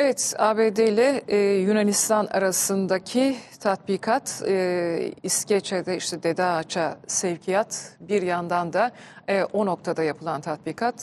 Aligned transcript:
Evet, 0.00 0.34
ABD 0.38 0.76
ile 0.76 1.22
e, 1.28 1.36
Yunanistan 1.38 2.26
arasındaki 2.26 3.36
tatbikat 3.60 4.42
e, 4.46 5.12
İskeçe'de 5.22 5.96
işte 5.96 6.22
Dede 6.22 6.44
Ağaç'a 6.44 6.98
sevkiyat 7.06 7.96
bir 8.00 8.22
yandan 8.22 8.72
da 8.72 8.92
e, 9.28 9.44
o 9.44 9.66
noktada 9.66 10.02
yapılan 10.02 10.40
tatbikat 10.40 10.94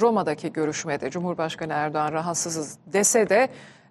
Roma'daki 0.00 0.52
görüşmede 0.52 1.10
Cumhurbaşkanı 1.10 1.72
Erdoğan 1.72 2.12
rahatsızız 2.12 2.78
dese 2.86 3.28
de 3.28 3.48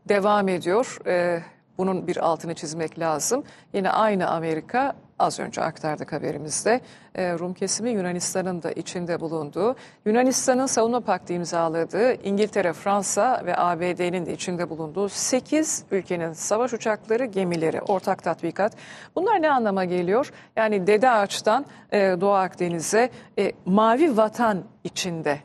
devam 0.09 0.47
ediyor. 0.47 0.97
E, 1.07 1.43
bunun 1.81 2.07
bir 2.07 2.17
altını 2.17 2.53
çizmek 2.53 2.99
lazım. 2.99 3.43
Yine 3.73 3.89
aynı 3.89 4.27
Amerika 4.27 4.95
az 5.19 5.39
önce 5.39 5.61
aktardık 5.61 6.13
haberimizde. 6.13 6.81
E, 7.15 7.33
Rum 7.33 7.53
kesimi 7.53 7.89
Yunanistan'ın 7.89 8.63
da 8.63 8.71
içinde 8.71 9.19
bulunduğu, 9.19 9.75
Yunanistan'ın 10.05 10.65
savunma 10.65 10.99
paktı 10.99 11.33
imzaladığı, 11.33 12.13
İngiltere, 12.13 12.73
Fransa 12.73 13.41
ve 13.45 13.57
ABD'nin 13.57 14.25
de 14.25 14.33
içinde 14.33 14.69
bulunduğu 14.69 15.09
8 15.09 15.83
ülkenin 15.91 16.33
savaş 16.33 16.73
uçakları, 16.73 17.25
gemileri, 17.25 17.81
ortak 17.81 18.23
tatbikat. 18.23 18.73
Bunlar 19.15 19.41
ne 19.41 19.51
anlama 19.51 19.85
geliyor? 19.85 20.31
Yani 20.55 20.87
Dede 20.87 21.09
Ağaç'tan 21.09 21.65
e, 21.91 21.99
Doğu 22.21 22.33
Akdeniz'e 22.33 23.09
e, 23.39 23.51
mavi 23.65 24.17
vatan 24.17 24.63
içinde 24.83 25.39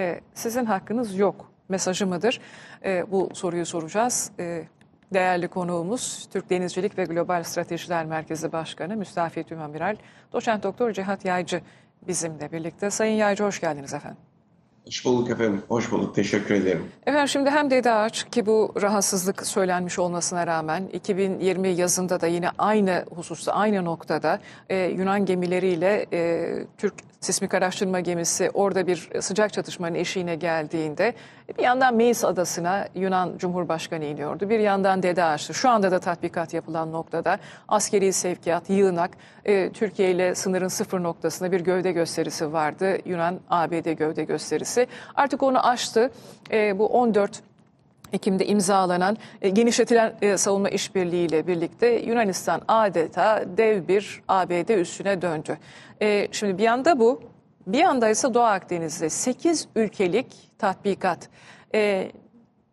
e, 0.00 0.20
sizin 0.34 0.64
hakkınız 0.64 1.18
yok 1.18 1.50
mesajı 1.68 2.06
mıdır? 2.06 2.40
Bu 3.10 3.30
soruyu 3.34 3.66
soracağız. 3.66 4.30
Değerli 5.12 5.48
konuğumuz 5.48 6.28
Türk 6.32 6.50
Denizcilik 6.50 6.98
ve 6.98 7.04
Global 7.04 7.42
Stratejiler 7.42 8.06
Merkezi 8.06 8.52
Başkanı 8.52 8.96
Müstafiyet 8.96 9.52
Ünamiral 9.52 9.96
Doçent 10.32 10.62
Doktor 10.62 10.92
Cihat 10.92 11.24
Yaycı 11.24 11.60
bizimle 12.08 12.52
birlikte. 12.52 12.90
Sayın 12.90 13.16
Yaycı 13.16 13.44
hoş 13.44 13.60
geldiniz 13.60 13.94
efendim. 13.94 14.18
Hoş 14.86 15.04
bulduk 15.04 15.30
efendim. 15.30 15.62
Hoş 15.68 15.92
bulduk. 15.92 16.14
Teşekkür 16.14 16.54
ederim. 16.54 16.84
Efendim 17.06 17.28
şimdi 17.28 17.50
hem 17.50 17.70
Dede 17.70 17.92
Ağaç 17.92 18.30
ki 18.30 18.46
bu 18.46 18.74
rahatsızlık 18.82 19.46
söylenmiş 19.46 19.98
olmasına 19.98 20.46
rağmen 20.46 20.88
2020 20.92 21.68
yazında 21.68 22.20
da 22.20 22.26
yine 22.26 22.48
aynı 22.58 23.04
hususta 23.14 23.52
aynı 23.52 23.84
noktada 23.84 24.40
e, 24.68 24.76
Yunan 24.76 25.24
gemileriyle 25.24 26.06
e, 26.12 26.52
Türk 26.78 26.94
sismik 27.20 27.54
araştırma 27.54 28.00
gemisi 28.00 28.50
orada 28.54 28.86
bir 28.86 29.10
sıcak 29.20 29.52
çatışmanın 29.52 29.94
eşiğine 29.94 30.34
geldiğinde 30.36 31.14
bir 31.58 31.62
yandan 31.62 31.94
Meis 31.94 32.24
adasına 32.24 32.88
Yunan 32.94 33.38
Cumhurbaşkanı 33.38 34.04
iniyordu. 34.04 34.48
Bir 34.50 34.58
yandan 34.58 35.02
Dede 35.02 35.24
Ağaç'tı. 35.24 35.54
Şu 35.54 35.68
anda 35.68 35.90
da 35.90 35.98
tatbikat 35.98 36.54
yapılan 36.54 36.92
noktada 36.92 37.38
askeri 37.68 38.12
sevkiyat, 38.12 38.70
yığınak, 38.70 39.10
e, 39.44 39.72
Türkiye 39.72 40.10
ile 40.10 40.34
sınırın 40.34 40.68
sıfır 40.68 41.02
noktasında 41.02 41.52
bir 41.52 41.60
gövde 41.60 41.92
gösterisi 41.92 42.52
vardı. 42.52 42.98
Yunan-ABD 43.04 43.92
gövde 43.92 44.24
gösterisi. 44.24 44.86
Artık 45.14 45.42
onu 45.42 45.66
aştı. 45.66 46.10
E, 46.50 46.78
bu 46.78 46.86
14 46.86 47.42
Ekim'de 48.12 48.46
imzalanan 48.46 49.16
e, 49.42 49.48
genişletilen 49.48 50.12
e, 50.22 50.36
savunma 50.36 50.68
işbirliğiyle 50.68 51.46
birlikte 51.46 51.86
Yunanistan 51.86 52.62
adeta 52.68 53.44
dev 53.56 53.88
bir 53.88 54.22
ABD 54.28 54.68
üssüne 54.68 55.22
döndü. 55.22 55.58
E, 56.02 56.28
şimdi 56.32 56.58
bir 56.58 56.62
yanda 56.62 56.98
bu, 56.98 57.22
bir 57.66 57.78
yanda 57.78 58.08
ise 58.08 58.34
Doğu 58.34 58.42
Akdeniz'de 58.42 59.10
8 59.10 59.68
ülkelik 59.76 60.26
tatbikat. 60.58 61.28
E, 61.74 62.12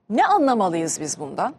ne 0.09 0.25
anlamalıyız 0.25 0.99
biz 1.01 1.19
bundan? 1.19 1.55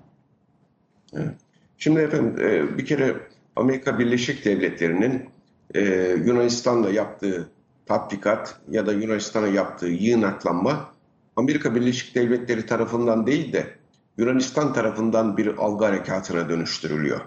Şimdi 1.78 2.00
efendim 2.00 2.36
e, 2.40 2.78
bir 2.78 2.86
kere 2.86 3.16
Amerika 3.56 3.98
Birleşik 3.98 4.44
Devletleri'nin 4.44 5.30
e, 5.74 5.80
Yunanistan'da 6.24 6.90
yaptığı 6.90 7.48
tatbikat 7.86 8.60
ya 8.70 8.86
da 8.86 8.92
Yunanistan'a 8.92 9.46
yaptığı 9.46 9.86
yığınaklanma 9.88 10.94
Amerika 11.36 11.74
Birleşik 11.74 12.14
Devletleri 12.14 12.66
tarafından 12.66 13.26
değil 13.26 13.52
de 13.52 13.66
Yunanistan 14.18 14.72
tarafından 14.72 15.36
bir 15.36 15.46
algı 15.46 15.84
harekatına 15.84 16.48
dönüştürülüyor. 16.48 17.20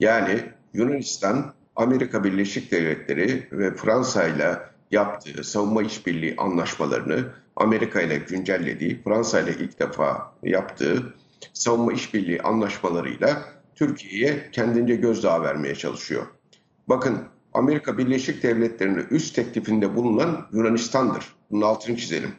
Yani 0.00 0.40
Yunanistan, 0.74 1.52
Amerika 1.76 2.24
Birleşik 2.24 2.72
Devletleri 2.72 3.48
ve 3.52 3.74
Fransa 3.74 4.24
ile 4.24 4.58
yaptığı 4.94 5.44
savunma 5.44 5.82
işbirliği 5.82 6.34
anlaşmalarını 6.38 7.24
Amerika 7.56 8.00
ile 8.00 8.16
güncellediği, 8.16 9.02
Fransa 9.02 9.40
ile 9.40 9.50
ilk 9.60 9.80
defa 9.80 10.34
yaptığı 10.42 11.14
savunma 11.52 11.92
işbirliği 11.92 12.42
anlaşmalarıyla 12.42 13.42
Türkiye'ye 13.74 14.50
kendince 14.52 14.96
gözdağı 14.96 15.42
vermeye 15.42 15.74
çalışıyor. 15.74 16.26
Bakın 16.88 17.18
Amerika 17.52 17.98
Birleşik 17.98 18.42
Devletleri'nin 18.42 19.06
üst 19.10 19.34
teklifinde 19.34 19.96
bulunan 19.96 20.46
Yunanistan'dır. 20.52 21.24
Bunun 21.50 21.62
altını 21.62 21.96
çizelim. 21.96 22.30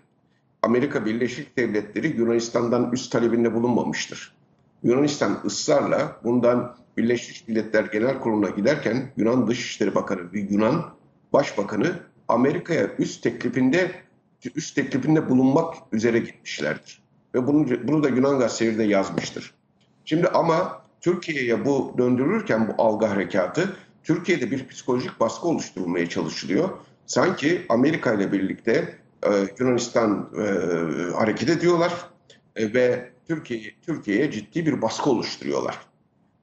Amerika 0.62 1.06
Birleşik 1.06 1.58
Devletleri 1.58 2.08
Yunanistan'dan 2.18 2.92
üst 2.92 3.12
talebinde 3.12 3.54
bulunmamıştır. 3.54 4.36
Yunanistan 4.84 5.40
ısrarla 5.46 6.20
bundan 6.24 6.76
Birleşmiş 6.98 7.48
Milletler 7.48 7.84
Genel 7.84 8.20
Kurulu'na 8.20 8.50
giderken 8.50 9.12
Yunan 9.18 9.48
Dışişleri 9.48 9.96
Bakanı 9.96 10.34
ve 10.34 10.40
Yunan 10.40 10.86
Başbakanı 11.34 12.00
Amerika'ya 12.28 12.90
üst 13.00 13.24
teklifinde 13.24 13.92
üst 14.56 14.76
teklifinde 14.76 15.30
bulunmak 15.30 15.76
üzere 15.92 16.20
gitmişlerdir. 16.20 17.02
Ve 17.36 17.48
bunu, 17.48 17.88
bunu 17.88 18.04
da 18.04 18.10
Yunan 18.10 18.40
gazeteleri 18.40 18.78
de 18.78 18.84
yazmıştır. 18.84 19.54
Şimdi 20.06 20.28
ama 20.28 20.84
Türkiye'ye 21.02 21.66
bu 21.66 21.96
döndürülürken 21.98 22.68
bu 22.68 22.84
algı 22.84 23.06
harekatı 23.06 23.76
Türkiye'de 24.04 24.52
bir 24.52 24.68
psikolojik 24.68 25.20
baskı 25.20 25.48
oluşturulmaya 25.48 26.10
çalışılıyor. 26.10 26.70
Sanki 27.06 27.66
Amerika 27.70 28.14
ile 28.14 28.32
birlikte 28.32 28.96
e, 29.24 29.30
Yunanistan 29.60 30.30
e, 30.38 30.44
hareket 31.14 31.50
ediyorlar 31.50 31.94
e, 32.56 32.74
ve 32.74 33.10
Türkiye 33.28 33.62
Türkiye'ye 33.82 34.32
ciddi 34.32 34.66
bir 34.66 34.82
baskı 34.82 35.10
oluşturuyorlar. 35.10 35.80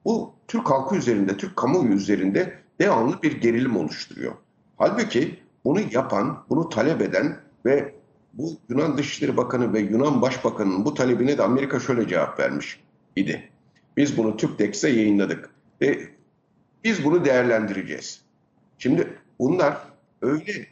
Bu 0.05 0.33
Türk 0.47 0.69
halkı 0.69 0.95
üzerinde, 0.95 1.37
Türk 1.37 1.55
kamuoyu 1.55 1.93
üzerinde 1.93 2.59
devamlı 2.79 3.21
bir 3.21 3.41
gerilim 3.41 3.77
oluşturuyor. 3.77 4.33
Halbuki 4.77 5.42
bunu 5.65 5.79
yapan, 5.91 6.43
bunu 6.49 6.69
talep 6.69 7.01
eden 7.01 7.37
ve 7.65 7.93
bu 8.33 8.57
Yunan 8.69 8.97
Dışişleri 8.97 9.37
Bakanı 9.37 9.73
ve 9.73 9.79
Yunan 9.79 10.21
Başbakanı'nın 10.21 10.85
bu 10.85 10.93
talebine 10.93 11.37
de 11.37 11.43
Amerika 11.43 11.79
şöyle 11.79 12.07
cevap 12.07 12.39
vermiş 12.39 12.79
idi. 13.15 13.49
Biz 13.97 14.17
bunu 14.17 14.37
TÜPTEX'e 14.37 14.89
yayınladık 14.89 15.49
ve 15.81 16.09
biz 16.83 17.05
bunu 17.05 17.25
değerlendireceğiz. 17.25 18.21
Şimdi 18.77 19.13
bunlar 19.39 19.77
öyle 20.21 20.67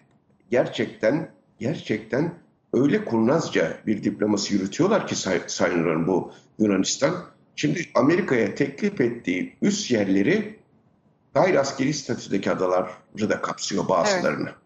gerçekten 0.51 1.31
gerçekten 1.59 2.33
öyle 2.73 3.05
kurnazca 3.05 3.77
bir 3.87 4.03
diplomasi 4.03 4.53
yürütüyorlar 4.53 5.07
ki 5.07 5.15
say 5.15 5.41
Sayın 5.47 6.07
bu 6.07 6.31
Yunanistan. 6.59 7.15
Şimdi 7.55 7.85
Amerika'ya 7.95 8.55
teklif 8.55 9.01
ettiği 9.01 9.55
üst 9.61 9.91
yerleri 9.91 10.59
gayri 11.33 11.59
askeri 11.59 11.93
statüdeki 11.93 12.51
adaları 12.51 13.29
da 13.29 13.41
kapsıyor 13.41 13.89
bazılarını. 13.89 14.49
Evet. 14.49 14.60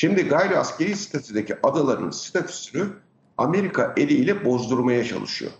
Şimdi 0.00 0.28
gayri 0.28 0.56
askeri 0.56 0.96
statüdeki 0.96 1.56
adaların 1.62 2.10
statüsünü 2.10 2.86
Amerika 3.38 3.94
eliyle 3.96 4.44
bozdurmaya 4.44 5.04
çalışıyor. 5.04 5.52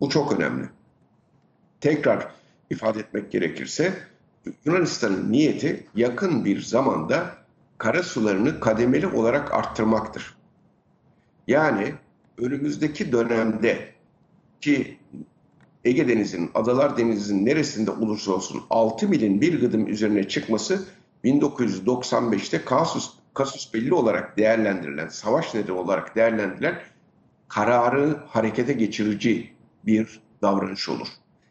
Bu 0.00 0.08
çok 0.08 0.32
önemli. 0.32 0.68
Tekrar 1.80 2.28
ifade 2.70 3.00
etmek 3.00 3.32
gerekirse 3.32 3.94
Yunanistan'ın 4.64 5.32
niyeti 5.32 5.86
yakın 5.94 6.44
bir 6.44 6.60
zamanda 6.60 7.34
kara 7.78 8.02
sularını 8.02 8.60
kademeli 8.60 9.06
olarak 9.06 9.54
arttırmaktır. 9.54 10.34
Yani 11.46 11.94
önümüzdeki 12.38 13.12
dönemde 13.12 13.88
ki 14.60 14.98
Ege 15.84 16.08
Denizi'nin, 16.08 16.50
Adalar 16.54 16.96
Denizi'nin 16.96 17.46
neresinde 17.46 17.90
olursa 17.90 18.32
olsun 18.32 18.62
6 18.70 19.08
milin 19.08 19.40
bir 19.40 19.60
gıdım 19.60 19.86
üzerine 19.86 20.28
çıkması 20.28 20.84
1995'te 21.24 22.64
kasus, 22.64 23.10
kasus 23.34 23.74
belli 23.74 23.94
olarak 23.94 24.38
değerlendirilen, 24.38 25.08
savaş 25.08 25.54
nedeni 25.54 25.78
olarak 25.78 26.16
değerlendirilen 26.16 26.80
kararı 27.48 28.18
harekete 28.28 28.72
geçirici 28.72 29.50
bir 29.86 30.20
davranış 30.42 30.88
olur. 30.88 31.08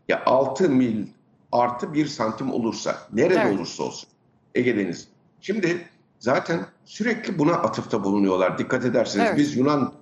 Ya 0.08 0.24
6 0.25 0.70
mil 0.70 1.08
artı 1.52 1.94
1 1.94 2.06
santim 2.06 2.54
olursa, 2.54 2.98
nerede 3.14 3.40
evet. 3.40 3.56
olursa 3.56 3.84
olsun 3.84 4.10
Ege 4.56 4.78
Denizi. 4.78 5.06
Şimdi 5.42 5.88
zaten 6.20 6.66
sürekli 6.86 7.40
buna 7.40 7.54
atıfta 7.54 8.04
bulunuyorlar. 8.04 8.58
Dikkat 8.58 8.86
ederseniz 8.86 9.28
evet. 9.28 9.38
biz 9.38 9.58
Yunan, 9.58 9.94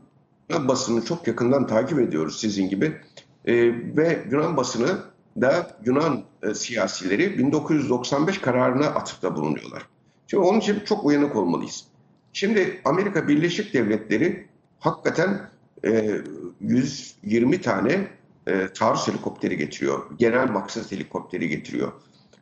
Yunan 0.49 0.67
basını 0.67 1.05
çok 1.05 1.27
yakından 1.27 1.67
takip 1.67 1.99
ediyoruz 1.99 2.39
sizin 2.39 2.69
gibi. 2.69 2.97
E, 3.45 3.53
ve 3.97 4.25
Yunan 4.31 4.57
basını 4.57 4.97
da 5.41 5.77
Yunan 5.85 6.23
e, 6.43 6.53
siyasileri 6.53 7.37
1995 7.37 8.41
kararına 8.41 8.85
atıfta 8.85 9.35
bulunuyorlar. 9.35 9.87
Şimdi 10.27 10.43
onun 10.43 10.59
için 10.59 10.79
çok 10.85 11.05
uyanık 11.05 11.35
olmalıyız. 11.35 11.85
Şimdi 12.33 12.81
Amerika 12.85 13.27
Birleşik 13.27 13.73
Devletleri 13.73 14.47
hakikaten 14.79 15.49
e, 15.85 16.21
120 16.61 17.61
tane 17.61 18.07
e, 18.47 18.67
taarruz 18.67 19.07
helikopteri 19.07 19.57
getiriyor. 19.57 20.03
Genel 20.19 20.49
maksat 20.49 20.91
helikopteri 20.91 21.49
getiriyor. 21.49 21.91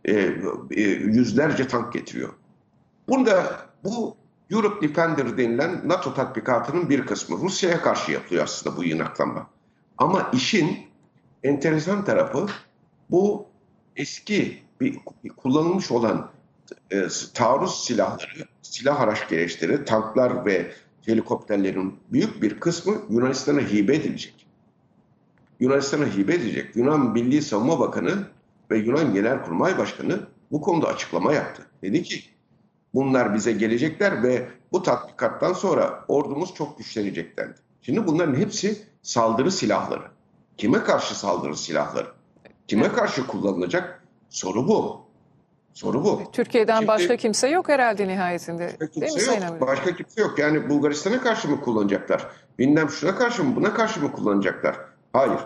E, 0.06 0.14
e, 0.72 0.82
yüzlerce 0.82 1.68
tank 1.68 1.94
getiriyor. 1.94 2.30
Bunda 3.10 3.66
bu 3.84 4.16
Europe 4.52 4.88
Defender 4.88 5.38
denilen 5.38 5.82
NATO 5.86 6.14
tatbikatının 6.14 6.90
bir 6.90 7.06
kısmı. 7.06 7.38
Rusya'ya 7.38 7.82
karşı 7.82 8.12
yapılıyor 8.12 8.44
aslında 8.44 8.78
bu 8.78 8.84
yığınaklanma. 8.84 9.50
Ama 9.98 10.30
işin 10.34 10.78
enteresan 11.44 12.06
tarafı 12.06 12.48
bu 13.12 13.46
eski 13.96 14.64
bir 14.82 15.00
kullanılmış 15.38 15.92
olan 15.92 16.32
e, 16.92 17.08
taarruz 17.34 17.84
silahları, 17.84 18.48
silah 18.62 19.02
araç 19.02 19.30
gereçleri, 19.30 19.86
tanklar 19.86 20.46
ve 20.46 20.72
helikopterlerin 21.06 22.00
büyük 22.12 22.42
bir 22.42 22.60
kısmı 22.60 23.02
Yunanistan'a 23.10 23.62
hibe 23.62 23.96
edilecek. 23.96 24.48
Yunanistan'a 25.60 26.06
hibe 26.06 26.34
edilecek. 26.34 26.76
Yunan 26.76 27.12
Milli 27.12 27.42
Savunma 27.42 27.80
Bakanı 27.80 28.28
ve 28.72 28.78
Yunan 28.78 29.14
Genelkurmay 29.14 29.78
Başkanı 29.78 30.20
bu 30.52 30.62
konuda 30.62 30.88
açıklama 30.88 31.34
yaptı. 31.34 31.66
Dedi 31.82 32.04
ki 32.04 32.24
bunlar 32.94 33.36
bize 33.36 33.52
gelecekler 33.52 34.24
ve 34.24 34.50
bu 34.72 34.84
tatbikattan 34.84 35.54
sonra 35.54 36.06
ordumuz 36.08 36.54
çok 36.54 36.78
güçlenecek 36.78 37.38
dendi. 37.38 37.56
Şimdi 37.82 38.08
bunların 38.08 38.36
hepsi 38.36 38.78
saldırı 39.02 39.52
silahları. 39.52 40.12
Kime 40.58 40.84
karşı 40.84 41.20
saldırı 41.20 41.58
silahları? 41.58 42.08
Kime 42.69 42.92
karşı 42.92 43.27
kullanılacak? 43.27 44.04
Soru 44.30 44.68
bu. 44.68 45.01
Soru 45.74 46.04
bu. 46.04 46.21
Türkiye'den 46.31 46.75
Şimdi- 46.75 46.88
başka 46.88 47.16
kimse 47.16 47.48
yok 47.48 47.69
herhalde 47.69 48.07
nihayetinde. 48.07 48.66
Başka 48.66 48.80
Değil 48.80 49.01
mi 49.01 49.07
kimse 49.07 49.25
Sayın 49.25 49.42
yok. 49.42 49.50
Amirim? 49.50 49.68
Başka 49.68 49.95
kimse 49.95 50.21
yok. 50.21 50.39
Yani 50.39 50.69
Bulgaristan'a 50.69 51.21
karşı 51.21 51.50
mı 51.50 51.62
kullanacaklar? 51.62 52.27
Bilmem 52.60 52.89
şuna 52.89 53.16
karşı 53.16 53.44
mı, 53.44 53.56
buna 53.56 53.74
karşı 53.74 54.01
mı 54.01 54.12
kullanacaklar? 54.12 54.75
Hayır. 55.13 55.39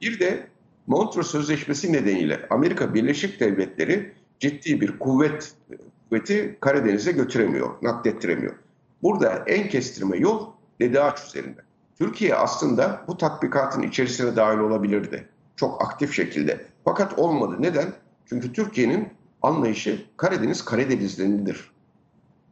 Bir 0.00 0.20
de 0.20 0.46
Montreux 0.86 1.26
Sözleşmesi 1.30 1.92
nedeniyle 1.92 2.46
Amerika 2.50 2.94
Birleşik 2.94 3.40
Devletleri 3.40 4.12
ciddi 4.38 4.80
bir 4.80 4.98
kuvvet 4.98 5.52
kuvveti 6.08 6.58
Karadeniz'e 6.60 7.12
götüremiyor, 7.12 7.70
naklettiremiyor. 7.82 8.54
Burada 9.02 9.44
en 9.46 9.68
kestirme 9.68 10.16
yol 10.16 10.46
Dede 10.80 11.02
Ağaç 11.02 11.24
üzerinde. 11.24 11.60
Türkiye 11.98 12.34
aslında 12.34 13.04
bu 13.08 13.16
tatbikatın 13.16 13.82
içerisine 13.82 14.36
dahil 14.36 14.58
olabilirdi. 14.58 15.28
Çok 15.60 15.82
aktif 15.82 16.14
şekilde. 16.14 16.66
Fakat 16.84 17.18
olmadı. 17.18 17.56
Neden? 17.58 17.92
Çünkü 18.26 18.52
Türkiye'nin 18.52 19.08
anlayışı 19.42 20.04
Karadeniz 20.16 20.64
Karadenizleridir 20.64 21.70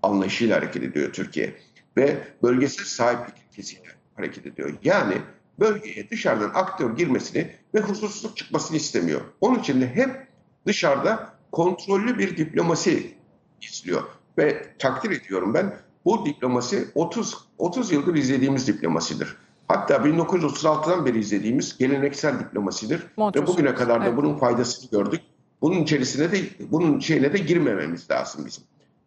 anlayışıyla 0.02 0.56
hareket 0.56 0.82
ediyor 0.82 1.12
Türkiye. 1.12 1.56
Ve 1.96 2.19
bölgesel 2.43 2.84
sahiplik 2.84 3.34
ilkesiyle 3.38 3.88
hareket 4.14 4.46
ediyor. 4.46 4.75
Yani 4.84 5.14
bölgeye 5.60 6.10
dışarıdan 6.10 6.50
aktör 6.55 6.96
girmesini 6.96 7.50
ve 7.75 7.81
huzursuzluk 7.81 8.37
çıkmasını 8.37 8.76
istemiyor. 8.76 9.20
Onun 9.40 9.58
için 9.58 9.81
de 9.81 9.94
hep 9.94 10.26
dışarıda 10.66 11.34
kontrollü 11.52 12.19
bir 12.19 12.37
diplomasi 12.37 13.14
izliyor. 13.62 14.02
Ve 14.38 14.66
takdir 14.78 15.10
ediyorum 15.10 15.55
ben 15.55 15.76
bu 16.05 16.26
diplomasi 16.26 16.88
30 16.94 17.49
30 17.58 17.93
yıldır 17.93 18.14
izlediğimiz 18.14 18.66
diplomasidir. 18.69 19.37
Hatta 19.69 19.94
1936'dan 19.94 21.06
beri 21.06 21.19
izlediğimiz 21.19 21.79
geleneksel 21.79 22.38
diplomasidir. 22.41 23.06
Montreux 23.17 23.43
Ve 23.43 23.53
bugüne 23.53 23.75
kadar 23.75 24.00
da 24.00 24.06
evet. 24.06 24.17
bunun 24.17 24.38
faydasını 24.38 24.91
gördük. 24.91 25.20
Bunun 25.62 25.82
içerisine 25.82 26.32
de 26.32 26.37
bunun 26.70 27.00
şeyine 27.00 27.32
de 27.32 27.38
girmememiz 27.38 28.11
lazım 28.11 28.47
bizim. 28.47 28.65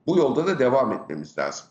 Bu 0.07 0.17
yolda 0.17 0.47
da 0.47 0.59
devam 0.59 0.91
etmemiz 0.91 1.37
lazım. 1.37 1.65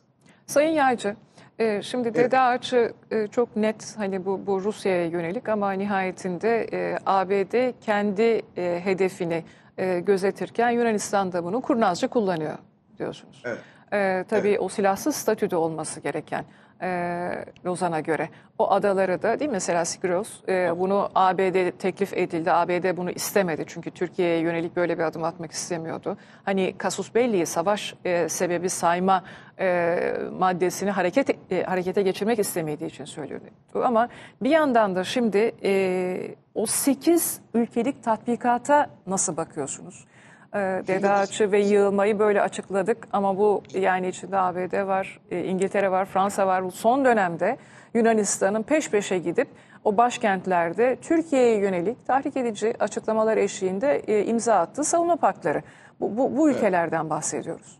Sayın 0.46 0.70
Yaycı, 0.70 1.16
e, 1.58 1.82
şimdi 1.82 2.14
Dede 2.14 2.40
Ağaç'ı 2.40 2.92
e, 3.10 3.26
çok 3.26 3.56
net 3.56 3.94
hani 3.96 4.26
bu, 4.26 4.46
bu 4.46 4.64
Rusya'ya 4.64 5.06
yönelik 5.06 5.48
ama 5.48 5.72
nihayetinde 5.72 6.69
e, 6.72 6.98
ABD 7.06 7.72
kendi 7.81 8.42
e, 8.56 8.81
hedefini 8.84 9.44
e, 9.78 10.00
gözetirken 10.00 10.70
Yunanistan 10.70 11.32
da 11.32 11.44
bunu 11.44 11.60
kurnazca 11.60 12.08
kullanıyor 12.08 12.58
diyorsunuz. 12.98 13.42
Evet. 13.44 13.58
E, 13.92 14.25
tabii 14.28 14.58
o 14.58 14.69
silahsız 14.69 15.16
statüde 15.16 15.56
olması 15.56 16.00
gereken 16.00 16.44
e, 16.82 17.44
Lozan'a 17.66 18.00
göre. 18.00 18.28
O 18.58 18.70
adaları 18.70 19.22
da 19.22 19.40
değil 19.40 19.50
mi? 19.50 19.52
Mesela 19.52 19.84
Sigros 19.84 20.28
e, 20.48 20.78
bunu 20.78 21.10
ABD 21.14 21.78
teklif 21.78 22.12
edildi. 22.12 22.52
ABD 22.52 22.96
bunu 22.96 23.10
istemedi 23.10 23.64
çünkü 23.66 23.90
Türkiye'ye 23.90 24.38
yönelik 24.38 24.76
böyle 24.76 24.98
bir 24.98 25.02
adım 25.02 25.24
atmak 25.24 25.52
istemiyordu. 25.52 26.16
Hani 26.44 26.74
Kasus 26.78 27.14
Belli'yi 27.14 27.46
savaş 27.46 27.94
e, 28.04 28.28
sebebi 28.28 28.70
sayma 28.70 29.24
e, 29.60 29.98
maddesini 30.38 30.90
hareket 30.90 31.52
e, 31.52 31.62
harekete 31.62 32.02
geçirmek 32.02 32.38
istemediği 32.38 32.86
için 32.86 33.04
söylüyordu. 33.04 33.44
Ama 33.74 34.08
bir 34.42 34.50
yandan 34.50 34.96
da 34.96 35.04
şimdi 35.04 35.52
e, 35.64 36.34
o 36.54 36.66
8 36.66 37.40
ülkelik 37.54 38.02
tatbikata 38.02 38.90
nasıl 39.06 39.36
bakıyorsunuz? 39.36 40.06
E, 40.55 40.58
Dede 40.58 41.11
Ağaçı 41.11 41.52
ve 41.52 41.61
yığılmayı 41.61 42.19
böyle 42.19 42.43
açıkladık 42.43 43.08
ama 43.12 43.38
bu 43.38 43.62
yani 43.75 44.08
içinde 44.08 44.38
ABD 44.38 44.87
var, 44.87 45.20
e, 45.31 45.44
İngiltere 45.44 45.91
var, 45.91 46.05
Fransa 46.05 46.47
var. 46.47 46.64
Bu 46.64 46.70
son 46.70 47.05
dönemde 47.05 47.56
Yunanistan'ın 47.94 48.62
peş 48.62 48.91
peşe 48.91 49.19
gidip 49.19 49.49
o 49.85 49.97
başkentlerde 49.97 50.97
Türkiye'ye 51.02 51.58
yönelik 51.58 52.06
tahrik 52.06 52.37
edici 52.37 52.75
açıklamalar 52.81 53.37
eşliğinde 53.37 54.02
e, 54.06 54.25
imza 54.25 54.55
attığı 54.55 54.85
savunma 54.85 55.17
paktları. 55.17 55.62
Bu, 56.00 56.17
bu, 56.17 56.37
bu 56.37 56.50
ülkelerden 56.50 57.11
bahsediyoruz. 57.11 57.79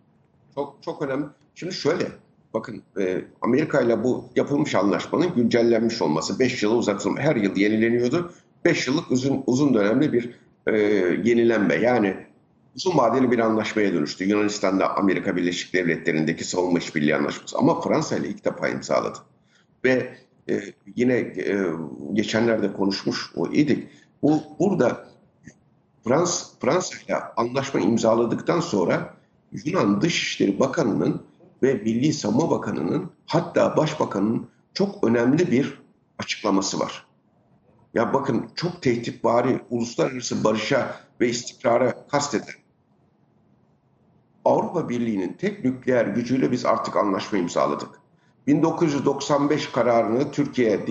Çok 0.55 0.77
çok 0.83 1.03
önemli. 1.03 1.27
Şimdi 1.55 1.75
şöyle 1.75 2.05
bakın 2.55 2.83
e, 3.01 3.21
Amerika 3.41 3.81
ile 3.81 4.05
bu 4.05 4.25
yapılmış 4.37 4.75
anlaşmanın 4.75 5.35
güncellenmiş 5.35 6.03
olması 6.03 6.39
5 6.39 6.63
yıla 6.63 6.75
uzatılma 6.75 7.21
her 7.21 7.37
yıl 7.37 7.57
yenileniyordu. 7.57 8.33
5 8.65 8.87
yıllık 8.87 9.11
uzun 9.11 9.43
uzun 9.47 9.75
dönemli 9.75 10.13
bir 10.13 10.39
e, 10.67 10.79
yenilenme 11.25 11.75
yani 11.75 12.17
uzun 12.81 12.99
vadeli 12.99 13.31
bir 13.31 13.39
anlaşmaya 13.39 13.93
dönüştü. 13.93 14.25
Yunanistan'da 14.25 14.97
Amerika 14.97 15.37
Birleşik 15.37 15.75
Devletleri'ndeki 15.75 16.45
savunma 16.45 16.79
işbirliği 16.79 17.17
anlaşması 17.17 17.59
ama 17.59 17.81
Fransa 17.81 18.17
ile 18.17 18.29
ilk 18.29 18.45
defa 18.45 18.69
imzaladı. 18.69 19.19
Ve 19.85 20.17
e, 20.49 20.61
yine 20.97 21.15
e, 21.15 21.67
geçenlerde 22.13 22.73
konuşmuş 22.73 23.33
o 23.37 23.47
idik. 23.47 23.89
Bu 24.23 24.43
burada 24.59 25.09
Frans 26.05 26.51
Fransa 26.61 26.97
ile 27.07 27.17
anlaşma 27.37 27.81
imzaladıktan 27.81 28.61
sonra 28.61 29.15
Yunan 29.53 30.01
Dışişleri 30.01 30.61
Bakanı'nın 30.61 31.23
ve 31.63 31.75
Milli 31.75 32.13
Savunma 32.13 32.51
Bakanı'nın 32.51 33.11
hatta 33.27 33.77
Başbakan'ın 33.77 34.49
çok 34.75 35.05
önemli 35.05 35.51
bir 35.51 35.79
açıklaması 36.19 36.81
var. 36.81 37.07
Ya 37.95 38.15
bakın 38.15 38.51
çok 38.55 38.83
tehditvari, 38.83 39.61
uluslararası 39.71 40.45
barışa 40.45 41.01
ve 41.21 41.29
istikrara 41.29 42.07
kasteden 42.09 42.60
Avrupa 44.45 44.89
Birliği'nin 44.89 45.33
tek 45.33 45.65
nükleer 45.65 46.07
gücüyle 46.07 46.53
biz 46.53 46.67
artık 46.67 46.97
anlaşma 46.97 47.39
imzaladık. 47.39 47.89
1995 48.47 49.73
kararını 49.73 50.31
Türkiye 50.31 50.87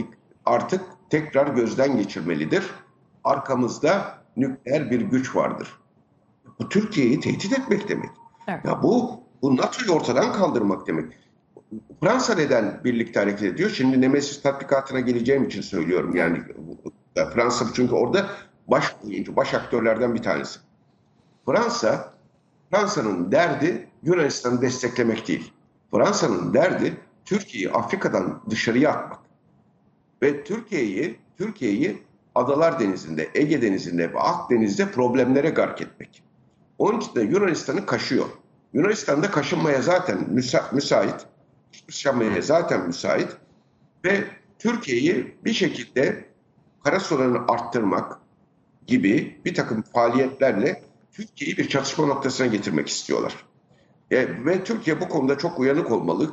artık 0.46 0.82
tekrar 1.10 1.48
gözden 1.48 1.98
geçirmelidir. 1.98 2.64
Arkamızda 3.24 4.20
nükleer 4.38 4.92
bir 4.92 5.02
güç 5.02 5.36
vardır. 5.36 5.80
Bu 6.60 6.70
Türkiye'yi 6.70 7.20
tehdit 7.20 7.60
etmek 7.60 7.90
demek. 7.90 8.10
Evet. 8.48 8.66
Ya 8.66 8.84
bu 8.84 9.20
bu 9.42 9.58
NATO'yu 9.58 9.92
ortadan 9.92 10.34
kaldırmak 10.34 10.88
demek. 10.88 11.14
Fransa 12.00 12.36
neden 12.36 12.82
birlikte 12.84 13.20
hareket 13.20 13.44
ediyor? 13.44 13.70
Şimdi 13.70 14.02
Nemesis 14.02 14.42
tatbikatına 14.42 15.00
geleceğim 15.00 15.44
için 15.44 15.62
söylüyorum. 15.62 16.16
Yani 16.16 16.42
ya 17.16 17.30
Fransa 17.30 17.66
çünkü 17.74 17.96
orada 17.96 18.26
baş 18.68 18.96
oyuncu, 19.06 19.36
baş 19.36 19.54
aktörlerden 19.54 20.16
bir 20.16 20.24
tanesi. 20.24 20.60
Fransa, 21.46 22.14
Fransa'nın 22.72 23.32
derdi 23.32 23.88
Yunanistan'ı 24.04 24.62
desteklemek 24.62 25.28
değil. 25.28 25.54
Fransa'nın 25.92 26.54
derdi 26.54 26.98
Türkiye'yi 27.26 27.72
Afrika'dan 27.72 28.42
dışarıya 28.50 28.90
atmak. 28.92 29.20
Ve 30.24 30.44
Türkiye'yi 30.44 31.20
Türkiye'yi 31.38 32.04
Adalar 32.36 32.80
Denizi'nde, 32.80 33.30
Ege 33.34 33.62
Denizi'nde 33.62 34.14
ve 34.14 34.20
Akdeniz'de 34.20 34.92
problemlere 34.92 35.50
gark 35.50 35.82
etmek. 35.82 36.24
Onun 36.78 37.00
için 37.00 37.16
de 37.16 37.22
Yunanistan'ı 37.22 37.86
kaşıyor. 37.86 38.26
Yunanistan'da 38.74 39.32
kaşınmaya 39.32 39.82
zaten 39.82 40.18
müsa- 40.18 40.76
müsait. 40.76 41.26
Kaşınmaya 41.88 42.42
zaten 42.42 42.88
müsait. 42.88 43.38
Ve 44.06 44.24
Türkiye'yi 44.60 45.38
bir 45.46 45.54
şekilde 45.54 46.26
karasularını 46.84 47.40
arttırmak 47.48 48.20
gibi 48.88 49.42
bir 49.46 49.56
takım 49.56 49.82
faaliyetlerle 49.82 50.84
Türkiye'yi 51.20 51.58
bir 51.58 51.70
çatışma 51.70 52.06
noktasına 52.06 52.48
getirmek 52.48 52.88
istiyorlar. 52.88 53.36
E, 54.12 54.46
ve 54.46 54.64
Türkiye 54.64 55.02
bu 55.02 55.10
konuda 55.10 55.38
çok 55.38 55.60
uyanık 55.60 55.92
olmalı. 55.92 56.30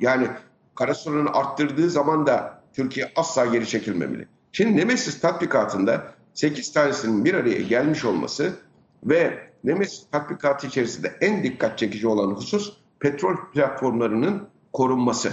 Yani 0.00 0.28
karasularını 0.74 1.30
arttırdığı 1.32 1.90
zaman 1.90 2.26
da 2.26 2.62
Türkiye 2.72 3.12
asla 3.16 3.46
geri 3.46 3.68
çekilmemeli. 3.68 4.28
Şimdi 4.52 4.76
Nemesis 4.76 5.20
tatbikatında 5.20 6.14
8 6.34 6.72
tanesinin 6.72 7.24
bir 7.24 7.34
araya 7.34 7.62
gelmiş 7.62 8.04
olması 8.04 8.52
ve 9.04 9.50
Nemesis 9.64 10.06
tatbikatı 10.12 10.66
içerisinde 10.66 11.16
en 11.20 11.42
dikkat 11.42 11.78
çekici 11.78 12.08
olan 12.08 12.30
husus 12.30 12.76
petrol 13.00 13.36
platformlarının 13.54 14.48
korunması 14.72 15.32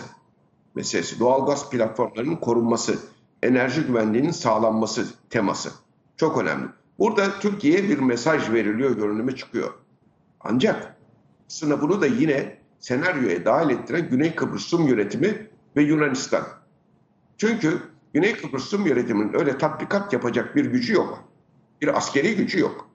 meselesi. 0.75 1.19
Doğalgaz 1.19 1.69
platformlarının 1.69 2.35
korunması, 2.35 2.99
enerji 3.43 3.81
güvenliğinin 3.81 4.31
sağlanması 4.31 5.05
teması. 5.29 5.71
Çok 6.17 6.37
önemli. 6.37 6.67
Burada 6.99 7.39
Türkiye'ye 7.39 7.89
bir 7.89 7.97
mesaj 7.97 8.51
veriliyor, 8.51 8.91
görünümü 8.91 9.35
çıkıyor. 9.35 9.73
Ancak 10.39 10.95
bunu 11.61 12.01
da 12.01 12.05
yine 12.05 12.57
senaryoya 12.79 13.45
dahil 13.45 13.69
ettiren 13.69 14.09
Güney 14.09 14.35
Kıbrıs 14.35 14.73
Rum 14.73 14.87
yönetimi 14.87 15.47
ve 15.75 15.81
Yunanistan. 15.81 16.43
Çünkü 17.37 17.81
Güney 18.13 18.35
Kıbrıs 18.35 18.73
Rum 18.73 18.85
yönetiminin 18.85 19.33
öyle 19.33 19.57
tatbikat 19.57 20.13
yapacak 20.13 20.55
bir 20.55 20.65
gücü 20.65 20.93
yok. 20.93 21.23
Bir 21.81 21.97
askeri 21.97 22.35
gücü 22.35 22.59
yok. 22.59 22.89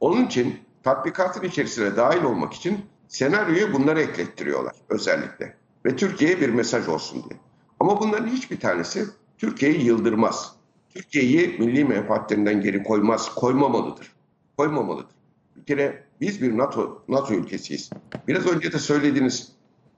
Onun 0.00 0.26
için 0.26 0.58
tatbikatın 0.82 1.42
içerisine 1.42 1.96
dahil 1.96 2.22
olmak 2.22 2.52
için 2.52 2.80
senaryoyu 3.08 3.72
bunları 3.72 4.00
eklettiriyorlar 4.00 4.72
özellikle. 4.88 5.56
Ve 5.86 5.96
Türkiye'ye 5.96 6.40
bir 6.40 6.48
mesaj 6.48 6.88
olsun 6.88 7.24
diye. 7.30 7.40
Ama 7.80 8.00
bunların 8.00 8.28
hiçbir 8.28 8.60
tanesi 8.60 9.04
Türkiye'yi 9.38 9.84
yıldırmaz. 9.84 10.57
Türkiye'yi 10.98 11.58
milli 11.58 11.84
menfaatlerinden 11.84 12.60
geri 12.60 12.82
koymaz, 12.82 13.34
koymamalıdır. 13.34 14.12
Koymamalıdır. 14.56 15.16
Bir 15.56 15.64
kere 15.64 16.04
biz 16.20 16.42
bir 16.42 16.58
NATO, 16.58 17.02
NATO 17.08 17.34
ülkesiyiz. 17.34 17.90
Biraz 18.28 18.46
önce 18.46 18.72
de 18.72 18.78
söylediğiniz 18.78 19.52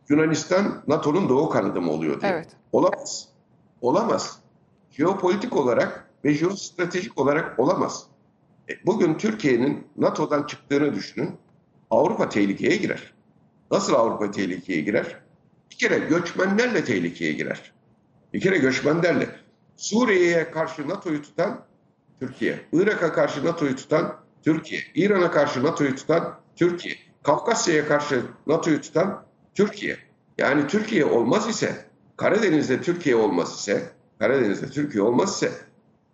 Yunanistan 0.08 0.82
NATO'nun 0.88 1.28
doğu 1.28 1.48
kanadı 1.48 1.80
mı 1.80 1.90
oluyor 1.90 2.20
diye. 2.20 2.32
Evet. 2.32 2.48
Olamaz. 2.72 3.28
Olamaz. 3.80 4.38
Jeopolitik 4.90 5.56
olarak 5.56 6.10
ve 6.24 6.34
jeostratejik 6.34 7.18
olarak 7.18 7.58
olamaz. 7.58 8.06
E, 8.70 8.72
Bugün 8.86 9.14
Türkiye'nin 9.14 9.86
NATO'dan 9.96 10.46
çıktığını 10.46 10.94
düşünün. 10.94 11.30
Avrupa 11.90 12.28
tehlikeye 12.28 12.76
girer. 12.76 13.12
Nasıl 13.70 13.94
Avrupa 13.94 14.30
tehlikeye 14.30 14.80
girer? 14.80 15.16
Bir 15.70 15.76
kere 15.76 15.98
göçmenlerle 15.98 16.84
tehlikeye 16.84 17.32
girer. 17.32 17.72
Bir 18.32 18.40
kere 18.40 18.58
göçmenlerle. 18.58 19.39
Suriye'ye 19.80 20.50
karşı 20.50 20.88
NATO'yu 20.88 21.22
tutan 21.22 21.64
Türkiye. 22.20 22.60
Irak'a 22.72 23.12
karşı 23.12 23.44
NATO'yu 23.44 23.76
tutan 23.76 24.16
Türkiye. 24.44 24.80
İran'a 24.94 25.30
karşı 25.30 25.64
NATO'yu 25.64 25.96
tutan 25.96 26.34
Türkiye. 26.56 26.94
Kafkasya'ya 27.22 27.88
karşı 27.88 28.22
NATO'yu 28.46 28.80
tutan 28.80 29.24
Türkiye. 29.54 29.96
Yani 30.38 30.66
Türkiye 30.66 31.04
olmaz 31.04 31.48
ise, 31.48 31.84
Karadeniz'de 32.16 32.80
Türkiye 32.82 33.16
olmaz 33.16 33.54
ise, 33.54 33.82
Karadeniz'de 34.18 34.66
Türkiye 34.66 35.02
olmaz 35.02 35.30
ise 35.34 35.50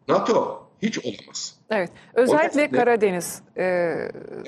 NATO 0.08 0.66
hiç 0.82 0.98
olamaz. 0.98 1.54
Evet. 1.70 1.90
Özellikle 2.14 2.62
nedenle- 2.62 2.76
Karadeniz 2.76 3.42
e, 3.56 3.94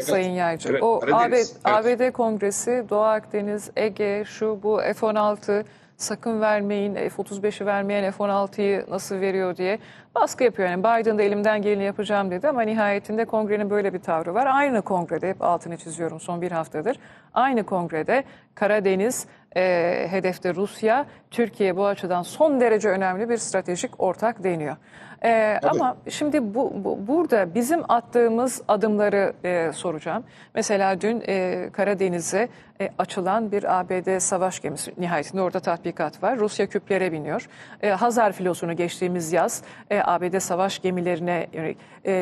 Sayın 0.03 0.31
Yaycı. 0.31 0.69
evet, 0.69 0.83
o 0.83 1.01
Karadeniz, 1.01 1.57
ABD, 1.65 1.87
evet. 1.87 2.01
ABD 2.11 2.13
Kongresi, 2.13 2.85
Doğu 2.91 3.01
Akdeniz, 3.03 3.71
Ege, 3.77 4.25
şu 4.27 4.61
bu 4.63 4.81
F-16 4.81 5.65
sakın 6.03 6.41
vermeyin, 6.41 6.95
F-35'i 6.95 7.67
vermeyen 7.67 8.11
F-16'yı 8.11 8.85
nasıl 8.91 9.21
veriyor 9.21 9.57
diye 9.57 9.79
baskı 10.15 10.45
yapıyor. 10.45 10.69
Yani 10.69 10.81
Biden 10.85 11.19
de 11.19 11.27
elimden 11.27 11.63
geleni 11.63 11.85
yapacağım 11.85 12.31
dedi 12.31 12.49
ama 12.49 12.63
nihayetinde 12.63 13.25
kongrenin 13.25 13.71
böyle 13.71 13.95
bir 13.95 13.99
tavrı 13.99 14.35
var. 14.35 14.47
Aynı 14.53 14.83
kongrede, 14.83 15.29
hep 15.29 15.43
altını 15.43 15.77
çiziyorum 15.77 16.21
son 16.21 16.43
bir 16.43 16.53
haftadır, 16.53 16.97
aynı 17.35 17.67
kongrede 17.67 18.25
Karadeniz, 18.55 19.27
e, 19.57 20.07
hedefte 20.11 20.55
Rusya, 20.55 21.07
Türkiye 21.31 21.77
bu 21.77 21.87
açıdan 21.87 22.23
son 22.23 22.61
derece 22.61 22.89
önemli 22.89 23.29
bir 23.29 23.37
stratejik 23.37 23.91
ortak 24.01 24.45
deniyor. 24.45 24.77
E, 25.25 25.59
Tabii. 25.63 25.71
ama 25.81 25.97
Şimdi 26.09 26.55
bu, 26.55 26.73
bu- 26.85 26.99
burada 27.07 27.55
bizim 27.55 27.81
attığımız 27.89 28.63
adımları 28.69 29.33
e, 29.45 29.73
soracağım. 29.73 30.25
Mesela 30.55 31.01
dün 31.01 31.23
e, 31.29 31.69
Karadeniz'e 31.73 32.49
e, 32.81 32.91
açılan 32.99 33.53
bir 33.53 33.81
ABD 33.81 34.19
savaş 34.19 34.61
gemisi 34.61 34.95
nihayetinde 34.99 35.43
orada 35.43 35.61
tatbikat 35.61 36.23
var. 36.23 36.39
Rusya 36.39 36.67
küplere 36.67 37.13
biniyor. 37.13 37.49
E, 37.83 37.91
Hazar 37.91 38.33
filosunu 38.33 38.77
geçtiğimiz 38.77 39.33
yaz 39.33 39.63
e, 39.91 40.01
ABD 40.05 40.39
savaş 40.39 40.83
gemilerine 40.83 41.47
yönelik, 41.53 41.79
e, 42.05 42.13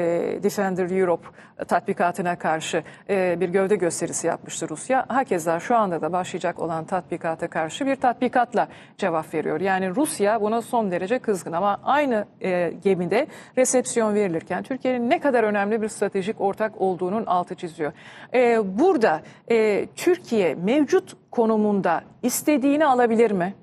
Defender 0.42 0.90
Europe 0.90 1.28
tatbikatına 1.68 2.38
karşı 2.38 2.82
e, 3.10 3.40
bir 3.40 3.48
gövde 3.48 3.76
gösterisi 3.76 4.26
yapmıştı 4.26 4.68
Rusya. 4.68 5.04
Hakeza 5.08 5.60
şu 5.60 5.76
anda 5.76 6.02
da 6.02 6.12
başlayacak 6.12 6.58
olan 6.58 6.84
tatbikata 6.84 7.48
karşı 7.48 7.86
bir 7.86 7.96
tatbikatla 7.96 8.68
cevap 8.98 9.34
veriyor. 9.34 9.60
Yani 9.60 9.96
Rusya 9.96 10.40
buna 10.40 10.62
son 10.62 10.90
derece 10.90 11.18
kızgın 11.18 11.52
ama 11.52 11.80
aynı 11.84 12.26
e, 12.40 12.72
gemide 12.82 13.26
resepsiyon 13.58 14.14
verilirken 14.14 14.62
Türkiye'nin 14.62 15.10
ne 15.10 15.20
kadar 15.20 15.44
önemli 15.44 15.82
bir 15.82 15.88
stratejik 15.88 16.40
ortak 16.40 16.80
olduğunun 16.80 17.26
altı 17.26 17.54
çiziyor. 17.54 17.92
E, 18.34 18.60
burada 18.78 19.20
e, 19.50 19.86
Türkiye 19.96 20.45
mevcut 20.54 21.16
konumunda 21.30 22.04
istediğini 22.22 22.86
alabilir 22.86 23.30
mi? 23.30 23.54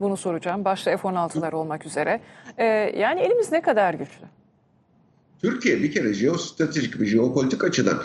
Bunu 0.00 0.16
soracağım. 0.16 0.64
Başta 0.64 0.96
F-16'lar 0.96 1.54
olmak 1.54 1.86
üzere. 1.86 2.20
E, 2.58 2.64
yani 2.96 3.20
elimiz 3.20 3.52
ne 3.52 3.62
kadar 3.62 3.94
güçlü? 3.94 4.26
Türkiye 5.38 5.82
bir 5.82 5.92
kere 5.92 6.14
jeostratejik 6.14 7.00
ve 7.00 7.06
jeopolitik 7.06 7.64
açıdan 7.64 8.02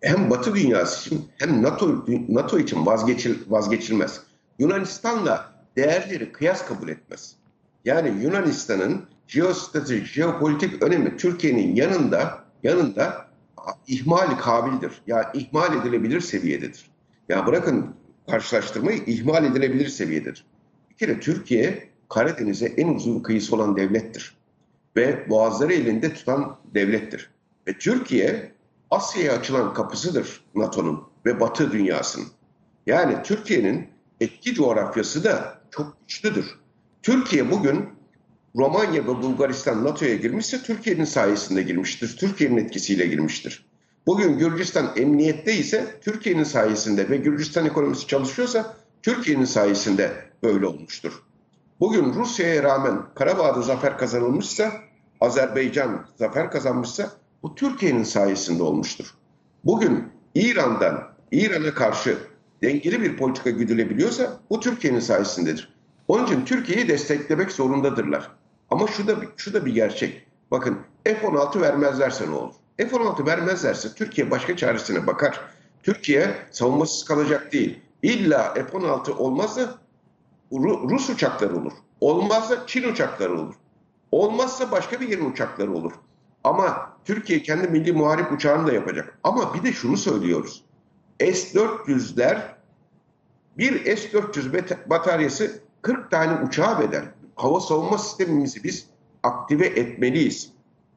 hem 0.00 0.30
Batı 0.30 0.54
dünyası 0.54 1.00
için 1.00 1.28
hem 1.38 1.62
NATO 1.62 2.04
NATO 2.28 2.58
için 2.58 2.86
vazgeçil, 2.86 3.34
vazgeçilmez. 3.48 4.20
Yunanistan'la 4.58 5.52
değerleri 5.76 6.32
kıyas 6.32 6.66
kabul 6.66 6.88
etmez. 6.88 7.36
Yani 7.84 8.22
Yunanistan'ın 8.22 9.04
jeostratejik, 9.26 10.06
jeopolitik 10.06 10.82
önemi 10.82 11.16
Türkiye'nin 11.16 11.76
yanında 11.76 12.44
yanında 12.62 13.26
ihmali 13.86 14.36
kabildir. 14.36 14.92
Yani 15.06 15.24
ihmal 15.34 15.76
edilebilir 15.76 16.20
seviyededir. 16.20 16.91
Ya 17.28 17.46
bırakın 17.46 17.94
karşılaştırmayı 18.30 19.02
ihmal 19.06 19.44
edilebilir 19.44 19.88
seviyededir. 19.88 20.46
Bir 20.90 20.96
kere 20.96 21.20
Türkiye 21.20 21.88
Karadeniz'e 22.08 22.66
en 22.66 22.88
uzun 22.88 23.20
kıyısı 23.20 23.56
olan 23.56 23.76
devlettir 23.76 24.36
ve 24.96 25.30
boğazları 25.30 25.72
elinde 25.72 26.14
tutan 26.14 26.58
devlettir. 26.74 27.30
Ve 27.68 27.78
Türkiye 27.78 28.52
Asya'ya 28.90 29.32
açılan 29.32 29.74
kapısıdır 29.74 30.44
NATO'nun 30.54 31.02
ve 31.26 31.40
Batı 31.40 31.72
dünyasının. 31.72 32.26
Yani 32.86 33.16
Türkiye'nin 33.24 33.88
etki 34.20 34.54
coğrafyası 34.54 35.24
da 35.24 35.60
çok 35.70 35.96
güçlüdür. 36.00 36.58
Türkiye 37.02 37.50
bugün 37.50 37.88
Romanya 38.56 39.04
ve 39.04 39.08
Bulgaristan 39.08 39.84
NATO'ya 39.84 40.14
girmişse 40.14 40.62
Türkiye'nin 40.62 41.04
sayesinde 41.04 41.62
girmiştir. 41.62 42.16
Türkiye'nin 42.16 42.56
etkisiyle 42.56 43.06
girmiştir. 43.06 43.66
Bugün 44.06 44.38
Gürcistan 44.38 44.90
emniyette 44.96 45.54
ise 45.54 45.86
Türkiye'nin 46.00 46.44
sayesinde 46.44 47.10
ve 47.10 47.16
Gürcistan 47.16 47.66
ekonomisi 47.66 48.06
çalışıyorsa 48.06 48.76
Türkiye'nin 49.02 49.44
sayesinde 49.44 50.12
böyle 50.42 50.66
olmuştur. 50.66 51.22
Bugün 51.80 52.14
Rusya'ya 52.14 52.62
rağmen 52.62 53.02
Karabağ'da 53.14 53.62
zafer 53.62 53.98
kazanılmışsa, 53.98 54.72
Azerbaycan 55.20 56.06
zafer 56.18 56.50
kazanmışsa 56.50 57.10
bu 57.42 57.54
Türkiye'nin 57.54 58.02
sayesinde 58.02 58.62
olmuştur. 58.62 59.14
Bugün 59.64 60.08
İran'dan 60.34 61.08
İran'a 61.32 61.74
karşı 61.74 62.18
dengeli 62.62 63.02
bir 63.02 63.16
politika 63.16 63.50
güdülebiliyorsa 63.50 64.40
bu 64.50 64.60
Türkiye'nin 64.60 65.00
sayesindedir. 65.00 65.74
Onun 66.08 66.26
için 66.26 66.44
Türkiye'yi 66.44 66.88
desteklemek 66.88 67.52
zorundadırlar. 67.52 68.30
Ama 68.70 68.86
şu 68.86 69.06
da, 69.06 69.16
şu 69.36 69.52
da 69.52 69.66
bir 69.66 69.74
gerçek. 69.74 70.26
Bakın 70.50 70.78
F-16 71.04 71.60
vermezlerse 71.60 72.26
ne 72.26 72.34
olur? 72.34 72.61
F-16 72.88 73.26
vermezlerse 73.26 73.94
Türkiye 73.94 74.30
başka 74.30 74.56
çaresine 74.56 75.06
bakar. 75.06 75.40
Türkiye 75.82 76.34
savunmasız 76.50 77.04
kalacak 77.04 77.52
değil. 77.52 77.80
İlla 78.02 78.54
F-16 78.54 79.12
olmazsa 79.12 79.74
Ru- 80.52 80.90
Rus 80.90 81.10
uçakları 81.10 81.56
olur. 81.56 81.72
Olmazsa 82.00 82.66
Çin 82.66 82.88
uçakları 82.92 83.38
olur. 83.40 83.54
Olmazsa 84.12 84.70
başka 84.70 85.00
bir 85.00 85.08
yerin 85.08 85.30
uçakları 85.30 85.72
olur. 85.72 85.92
Ama 86.44 86.92
Türkiye 87.04 87.42
kendi 87.42 87.68
milli 87.68 87.92
muharip 87.92 88.32
uçağını 88.32 88.66
da 88.66 88.72
yapacak. 88.72 89.18
Ama 89.24 89.54
bir 89.54 89.62
de 89.62 89.72
şunu 89.72 89.96
söylüyoruz. 89.96 90.64
S-400'ler 91.20 92.38
bir 93.58 93.84
S-400 93.96 94.52
bet- 94.52 94.90
bataryası 94.90 95.60
40 95.82 96.10
tane 96.10 96.44
uçağa 96.46 96.80
bedel. 96.80 97.04
Hava 97.36 97.60
savunma 97.60 97.98
sistemimizi 97.98 98.64
biz 98.64 98.86
aktive 99.22 99.66
etmeliyiz. 99.66 100.50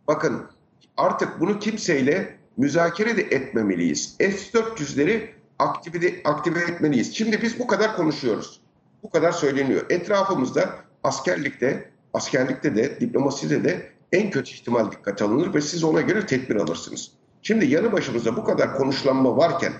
Bakın 0.07 0.45
artık 0.97 1.39
bunu 1.39 1.59
kimseyle 1.59 2.35
müzakere 2.57 3.17
de 3.17 3.21
etmemeliyiz. 3.21 4.15
S-400'leri 4.19 5.29
aktive, 5.59 6.21
aktive 6.25 6.59
etmeliyiz. 6.59 7.15
Şimdi 7.15 7.41
biz 7.41 7.59
bu 7.59 7.67
kadar 7.67 7.95
konuşuyoruz. 7.95 8.59
Bu 9.03 9.09
kadar 9.09 9.31
söyleniyor. 9.31 9.85
Etrafımızda 9.89 10.69
askerlikte, 11.03 11.89
askerlikte 12.13 12.75
de, 12.75 12.99
diplomaside 12.99 13.63
de 13.63 13.91
en 14.11 14.29
kötü 14.31 14.51
ihtimal 14.51 14.91
dikkat 14.91 15.21
alınır 15.21 15.53
ve 15.53 15.61
siz 15.61 15.83
ona 15.83 16.01
göre 16.01 16.25
tedbir 16.25 16.55
alırsınız. 16.55 17.11
Şimdi 17.41 17.65
yanı 17.65 17.91
başımızda 17.91 18.37
bu 18.37 18.43
kadar 18.43 18.77
konuşlanma 18.77 19.37
varken, 19.37 19.73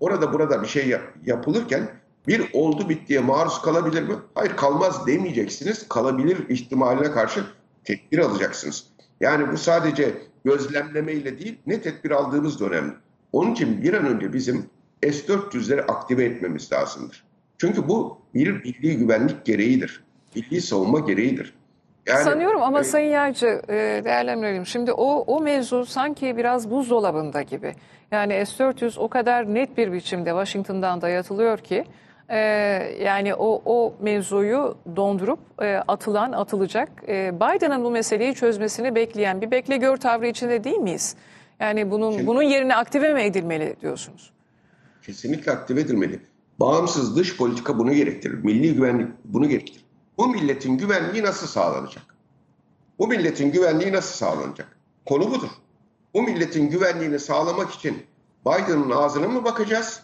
orada 0.00 0.32
burada 0.32 0.62
bir 0.62 0.68
şey 0.68 0.88
yap- 0.88 1.14
yapılırken 1.26 1.90
bir 2.28 2.50
oldu 2.52 2.88
bittiye 2.88 3.20
maruz 3.20 3.62
kalabilir 3.62 4.02
mi? 4.02 4.14
Hayır 4.34 4.56
kalmaz 4.56 5.06
demeyeceksiniz. 5.06 5.88
Kalabilir 5.88 6.48
ihtimaline 6.48 7.10
karşı 7.10 7.44
tedbir 7.84 8.18
alacaksınız. 8.18 8.86
Yani 9.22 9.52
bu 9.52 9.58
sadece 9.58 10.14
gözlemlemeyle 10.44 11.38
değil, 11.38 11.58
ne 11.66 11.80
tedbir 11.80 12.10
aldığımız 12.10 12.60
da 12.60 12.64
önemli. 12.64 12.92
Onun 13.32 13.52
için 13.52 13.82
bir 13.82 13.94
an 13.94 14.06
önce 14.06 14.32
bizim 14.32 14.66
S-400'leri 15.02 15.80
aktive 15.82 16.24
etmemiz 16.24 16.72
lazımdır. 16.72 17.24
Çünkü 17.58 17.88
bu 17.88 18.18
bir 18.34 18.50
milli 18.50 18.96
güvenlik 18.96 19.44
gereğidir. 19.44 20.04
Milli 20.34 20.60
savunma 20.60 20.98
gereğidir. 20.98 21.54
Yani, 22.06 22.24
Sanıyorum 22.24 22.62
ama 22.62 22.80
e, 22.80 22.84
Sayın 22.84 23.10
Yaycı 23.10 23.62
e, 23.68 23.74
değerlendirelim. 24.04 24.66
Şimdi 24.66 24.92
o, 24.92 25.24
o 25.26 25.40
mevzu 25.40 25.86
sanki 25.86 26.36
biraz 26.36 26.70
buzdolabında 26.70 27.42
gibi. 27.42 27.74
Yani 28.10 28.46
S-400 28.46 28.98
o 28.98 29.08
kadar 29.08 29.54
net 29.54 29.76
bir 29.76 29.92
biçimde 29.92 30.30
Washington'dan 30.30 31.00
dayatılıyor 31.00 31.58
ki 31.58 31.84
Ee, 32.32 32.38
yani 33.02 33.34
o, 33.34 33.62
o 33.64 33.94
mevzuyu 34.00 34.76
dondurup 34.96 35.38
e, 35.62 35.76
atılan, 35.88 36.32
atılacak. 36.32 36.88
E, 37.08 37.34
Biden'ın 37.36 37.84
bu 37.84 37.90
meseleyi 37.90 38.34
çözmesini 38.34 38.94
bekleyen 38.94 39.40
bir 39.40 39.50
bekle 39.50 39.76
gör 39.76 39.96
tavrı 39.96 40.26
içinde 40.26 40.64
değil 40.64 40.78
miyiz? 40.78 41.16
Yani 41.60 41.90
bunun 41.90 42.12
Şimdi- 42.12 42.26
bunun 42.26 42.42
yerine 42.42 42.76
aktive 42.76 43.14
mi 43.14 43.22
edilmeli 43.22 43.76
diyorsunuz? 43.80 44.32
Kesinlikle 45.02 45.52
aktive 45.52 45.80
edilmeli. 45.80 46.20
Bağımsız 46.60 47.16
dış 47.16 47.36
politika 47.36 47.78
bunu 47.78 47.92
gerektirir. 47.92 48.44
Milli 48.44 48.74
güvenlik 48.74 49.08
bunu 49.24 49.48
gerektirir. 49.48 49.84
Bu 50.18 50.28
milletin 50.28 50.78
güvenliği 50.78 51.22
nasıl 51.24 51.46
sağlanacak? 51.46 52.02
Bu 52.98 53.08
milletin 53.08 53.52
güvenliği 53.52 53.92
nasıl 53.92 54.16
sağlanacak? 54.16 54.76
Konu 55.06 55.30
budur. 55.30 55.48
Bu 56.14 56.22
milletin 56.22 56.70
güvenliğini 56.70 57.18
sağlamak 57.18 57.70
için 57.70 58.02
Biden'ın 58.46 58.90
ağzına 58.90 59.28
mı 59.28 59.44
bakacağız? 59.44 60.02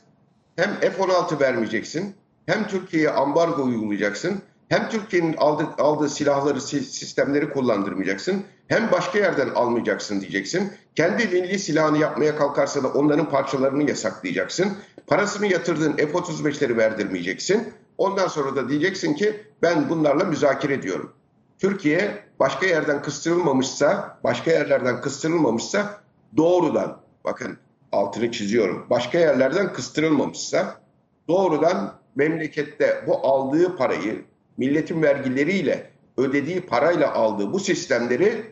Hem 0.59 0.81
F-16 0.81 1.41
vermeyeceksin, 1.41 2.15
hem 2.47 2.67
Türkiye'ye 2.69 3.11
ambargo 3.11 3.63
uygulayacaksın, 3.63 4.43
hem 4.69 4.89
Türkiye'nin 4.89 5.37
aldığı, 5.37 5.83
aldığı 5.83 6.09
silahları, 6.09 6.61
si- 6.61 6.85
sistemleri 6.85 7.51
kullandırmayacaksın, 7.51 8.45
hem 8.69 8.93
başka 8.93 9.19
yerden 9.19 9.49
almayacaksın 9.49 10.21
diyeceksin. 10.21 10.73
Kendi 10.95 11.27
milli 11.27 11.59
silahını 11.59 11.99
yapmaya 11.99 12.37
kalkarsa 12.37 12.83
da 12.83 12.89
onların 12.89 13.31
parçalarını 13.31 13.89
yasaklayacaksın. 13.89 14.77
Parasını 15.07 15.47
yatırdığın 15.47 15.97
F-35'leri 15.97 16.77
verdirmeyeceksin. 16.77 17.73
Ondan 17.99 18.29
sonra 18.29 18.57
da 18.57 18.69
diyeceksin 18.69 19.15
ki 19.15 19.43
ben 19.63 19.89
bunlarla 19.89 20.25
müzakere 20.25 20.75
ediyorum. 20.75 21.13
Türkiye 21.59 22.25
başka 22.41 22.67
yerden 22.67 23.03
kıstırılmamışsa, 23.03 24.19
başka 24.25 24.51
yerlerden 24.51 25.01
kıstırılmamışsa 25.01 26.01
doğrudan, 26.37 27.01
bakın 27.25 27.59
altını 27.93 28.33
çiziyorum, 28.33 28.87
başka 28.91 29.19
yerlerden 29.19 29.73
kıstırılmamışsa 29.73 30.81
doğrudan 31.29 31.95
memlekette 32.17 33.05
bu 33.07 33.27
aldığı 33.27 33.77
parayı 33.77 34.25
milletin 34.57 35.03
vergileriyle 35.03 35.91
ödediği 36.17 36.61
parayla 36.61 37.13
aldığı 37.15 37.53
bu 37.53 37.61
sistemleri 37.61 38.45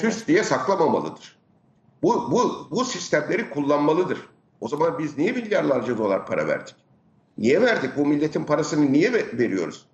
süs 0.00 0.26
diye 0.26 0.44
saklamamalıdır. 0.44 1.36
Bu, 2.02 2.30
bu, 2.32 2.68
bu 2.70 2.84
sistemleri 2.84 3.50
kullanmalıdır. 3.50 4.18
O 4.60 4.68
zaman 4.68 4.98
biz 4.98 5.18
niye 5.18 5.32
milyarlarca 5.32 5.98
dolar 5.98 6.26
para 6.26 6.46
verdik? 6.48 6.74
Niye 7.38 7.62
verdik? 7.62 7.90
Bu 7.96 8.06
milletin 8.06 8.44
parasını 8.44 8.92
niye 8.92 9.12
ve- 9.12 9.38
veriyoruz? 9.38 9.86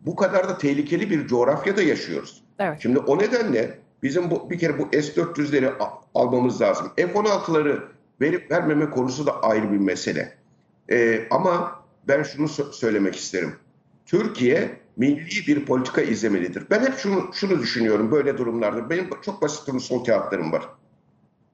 Bu 0.00 0.16
kadar 0.16 0.48
da 0.48 0.58
tehlikeli 0.58 1.10
bir 1.10 1.26
coğrafyada 1.26 1.82
yaşıyoruz. 1.82 2.42
Evet. 2.58 2.78
Şimdi 2.82 2.98
o 2.98 3.18
nedenle 3.18 3.78
bizim 4.02 4.30
bu 4.30 4.50
bir 4.50 4.58
kere 4.58 4.78
bu 4.78 4.82
S-400'leri 4.92 5.68
a- 5.80 6.00
almamız 6.14 6.60
lazım. 6.60 6.92
F-16'ları 6.96 7.82
verip 8.20 8.50
vermeme 8.50 8.90
konusu 8.90 9.26
da 9.26 9.42
ayrı 9.42 9.72
bir 9.72 9.78
mesele. 9.78 10.38
Ee, 10.90 11.26
ama 11.30 11.80
ben 12.08 12.22
şunu 12.22 12.46
sö- 12.46 12.72
söylemek 12.72 13.16
isterim. 13.16 13.56
Türkiye 14.06 14.80
milli 14.96 15.46
bir 15.46 15.66
politika 15.66 16.00
izlemelidir. 16.00 16.70
Ben 16.70 16.80
hep 16.80 16.98
şunu, 16.98 17.30
şunu 17.34 17.58
düşünüyorum 17.58 18.10
böyle 18.10 18.38
durumlarda. 18.38 18.90
Benim 18.90 19.10
çok 19.22 19.42
basit 19.42 19.74
bir 19.74 19.80
sol 19.80 20.04
kağıtlarım 20.04 20.52
var. 20.52 20.68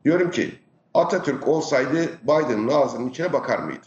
Diyorum 0.05 0.31
ki 0.31 0.55
Atatürk 0.95 1.49
olsaydı 1.49 2.09
Biden'ın 2.23 2.69
ağzının 2.69 3.09
içine 3.09 3.33
bakar 3.33 3.59
mıydı? 3.59 3.87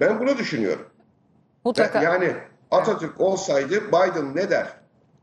Ben 0.00 0.20
bunu 0.20 0.38
düşünüyorum. 0.38 0.86
Mutlaka. 1.64 2.02
Yani 2.02 2.36
Atatürk 2.70 3.20
olsaydı 3.20 3.88
Biden 3.88 4.36
ne 4.36 4.50
der? 4.50 4.68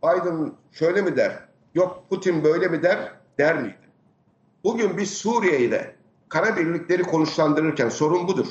Biden 0.03 0.51
şöyle 0.71 1.01
mi 1.01 1.17
der? 1.17 1.39
Yok 1.75 2.05
Putin 2.09 2.43
böyle 2.43 2.67
mi 2.67 2.83
der? 2.83 3.11
Der 3.37 3.61
miydi? 3.61 3.75
Bugün 4.63 4.97
biz 4.97 5.13
Suriye'yi 5.13 5.71
de 5.71 5.95
kara 6.29 6.57
birlikleri 6.57 7.03
konuşlandırırken 7.03 7.89
sorun 7.89 8.27
budur. 8.27 8.47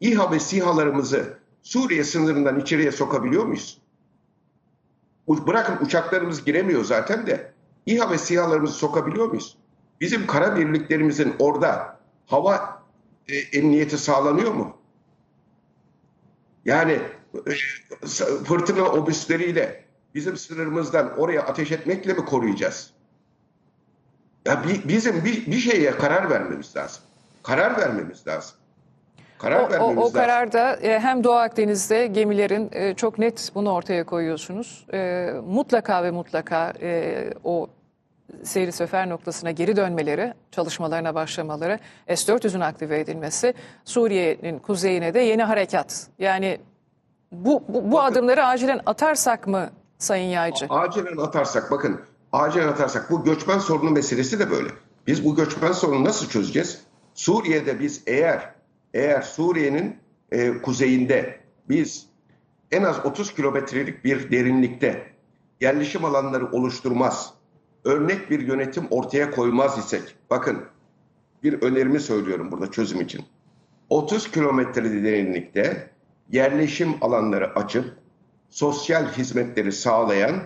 İHA 0.00 0.30
ve 0.30 0.40
SİHA'larımızı 0.40 1.38
Suriye 1.62 2.04
sınırından 2.04 2.60
içeriye 2.60 2.92
sokabiliyor 2.92 3.44
muyuz? 3.44 3.78
Bırakın 5.28 5.86
uçaklarımız 5.86 6.44
giremiyor 6.44 6.84
zaten 6.84 7.26
de 7.26 7.52
İHA 7.86 8.10
ve 8.10 8.18
SİHA'larımızı 8.18 8.74
sokabiliyor 8.74 9.26
muyuz? 9.28 9.56
Bizim 10.00 10.26
kara 10.26 10.56
birliklerimizin 10.56 11.34
orada 11.38 12.00
hava 12.26 12.82
e, 13.28 13.36
emniyeti 13.36 13.98
sağlanıyor 13.98 14.52
mu? 14.52 14.76
Yani 16.64 16.92
e, 17.46 17.50
fırtına 18.44 18.84
obüsleriyle 18.84 19.84
bizim 20.14 20.36
sınırımızdan 20.36 21.18
oraya 21.18 21.42
ateş 21.42 21.72
etmekle 21.72 22.12
mi 22.12 22.24
koruyacağız? 22.24 22.90
Ya 24.46 24.64
bi- 24.64 24.88
bizim 24.88 25.24
bir, 25.24 25.46
bir 25.46 25.56
şeye 25.58 25.90
karar 25.90 26.30
vermemiz 26.30 26.76
lazım. 26.76 27.02
Karar 27.42 27.76
vermemiz 27.78 28.26
lazım. 28.26 28.54
Karar 29.38 29.60
O, 29.60 29.66
o, 29.66 29.70
vermemiz 29.70 29.98
o 29.98 30.00
lazım. 30.00 30.12
kararda 30.14 30.76
e, 30.76 30.98
hem 31.00 31.24
Doğu 31.24 31.34
Akdeniz'de 31.34 32.06
gemilerin 32.06 32.68
e, 32.72 32.94
çok 32.94 33.18
net 33.18 33.50
bunu 33.54 33.72
ortaya 33.72 34.04
koyuyorsunuz. 34.04 34.86
E, 34.92 35.30
mutlaka 35.46 36.04
ve 36.04 36.10
mutlaka 36.10 36.72
o 37.44 37.68
seyri 38.44 38.72
sefer 38.72 39.08
noktasına 39.08 39.50
geri 39.50 39.76
dönmeleri, 39.76 40.34
çalışmalarına 40.50 41.14
başlamaları, 41.14 41.78
S-400'ün 42.08 42.60
aktive 42.60 43.00
edilmesi, 43.00 43.54
Suriye'nin 43.84 44.58
kuzeyine 44.58 45.14
de 45.14 45.20
yeni 45.20 45.42
harekat. 45.42 46.06
Yani 46.18 46.60
bu, 47.32 47.62
bu, 47.68 47.92
bu 47.92 48.00
adımları 48.00 48.46
acilen 48.46 48.80
atarsak 48.86 49.46
mı 49.46 49.70
Sayın 49.98 50.28
Yaycı? 50.30 50.66
Acilen 50.70 51.16
atarsak 51.16 51.70
bakın 51.70 52.00
acilen 52.32 52.68
atarsak 52.68 53.10
bu 53.10 53.24
göçmen 53.24 53.58
sorunu 53.58 53.90
meselesi 53.90 54.38
de 54.38 54.50
böyle. 54.50 54.68
Biz 55.06 55.24
bu 55.24 55.36
göçmen 55.36 55.72
sorunu 55.72 56.04
nasıl 56.04 56.28
çözeceğiz? 56.28 56.82
Suriye'de 57.14 57.80
biz 57.80 58.02
eğer 58.06 58.54
eğer 58.94 59.22
Suriye'nin 59.22 59.96
e, 60.32 60.62
kuzeyinde 60.62 61.40
biz 61.68 62.06
en 62.70 62.82
az 62.82 63.06
30 63.06 63.34
kilometrelik 63.34 64.04
bir 64.04 64.30
derinlikte 64.30 65.12
yerleşim 65.60 66.04
alanları 66.04 66.52
oluşturmaz, 66.52 67.34
örnek 67.84 68.30
bir 68.30 68.40
yönetim 68.40 68.86
ortaya 68.90 69.30
koymaz 69.30 69.78
isek, 69.78 70.02
bakın 70.30 70.58
bir 71.42 71.62
önerimi 71.62 72.00
söylüyorum 72.00 72.52
burada 72.52 72.70
çözüm 72.70 73.00
için. 73.00 73.24
30 73.88 74.30
kilometre 74.30 75.04
derinlikte 75.04 75.90
yerleşim 76.30 76.94
alanları 77.00 77.54
açıp 77.54 77.94
sosyal 78.50 79.12
hizmetleri 79.12 79.72
sağlayan 79.72 80.42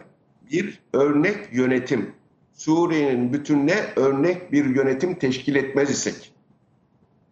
bir 0.52 0.82
örnek 0.92 1.52
yönetim, 1.52 2.14
Suriye'nin 2.52 3.32
bütününe 3.32 3.85
örnek 3.96 4.52
bir 4.52 4.64
yönetim 4.64 5.14
teşkil 5.14 5.54
etmez 5.54 5.90
isek, 5.90 6.32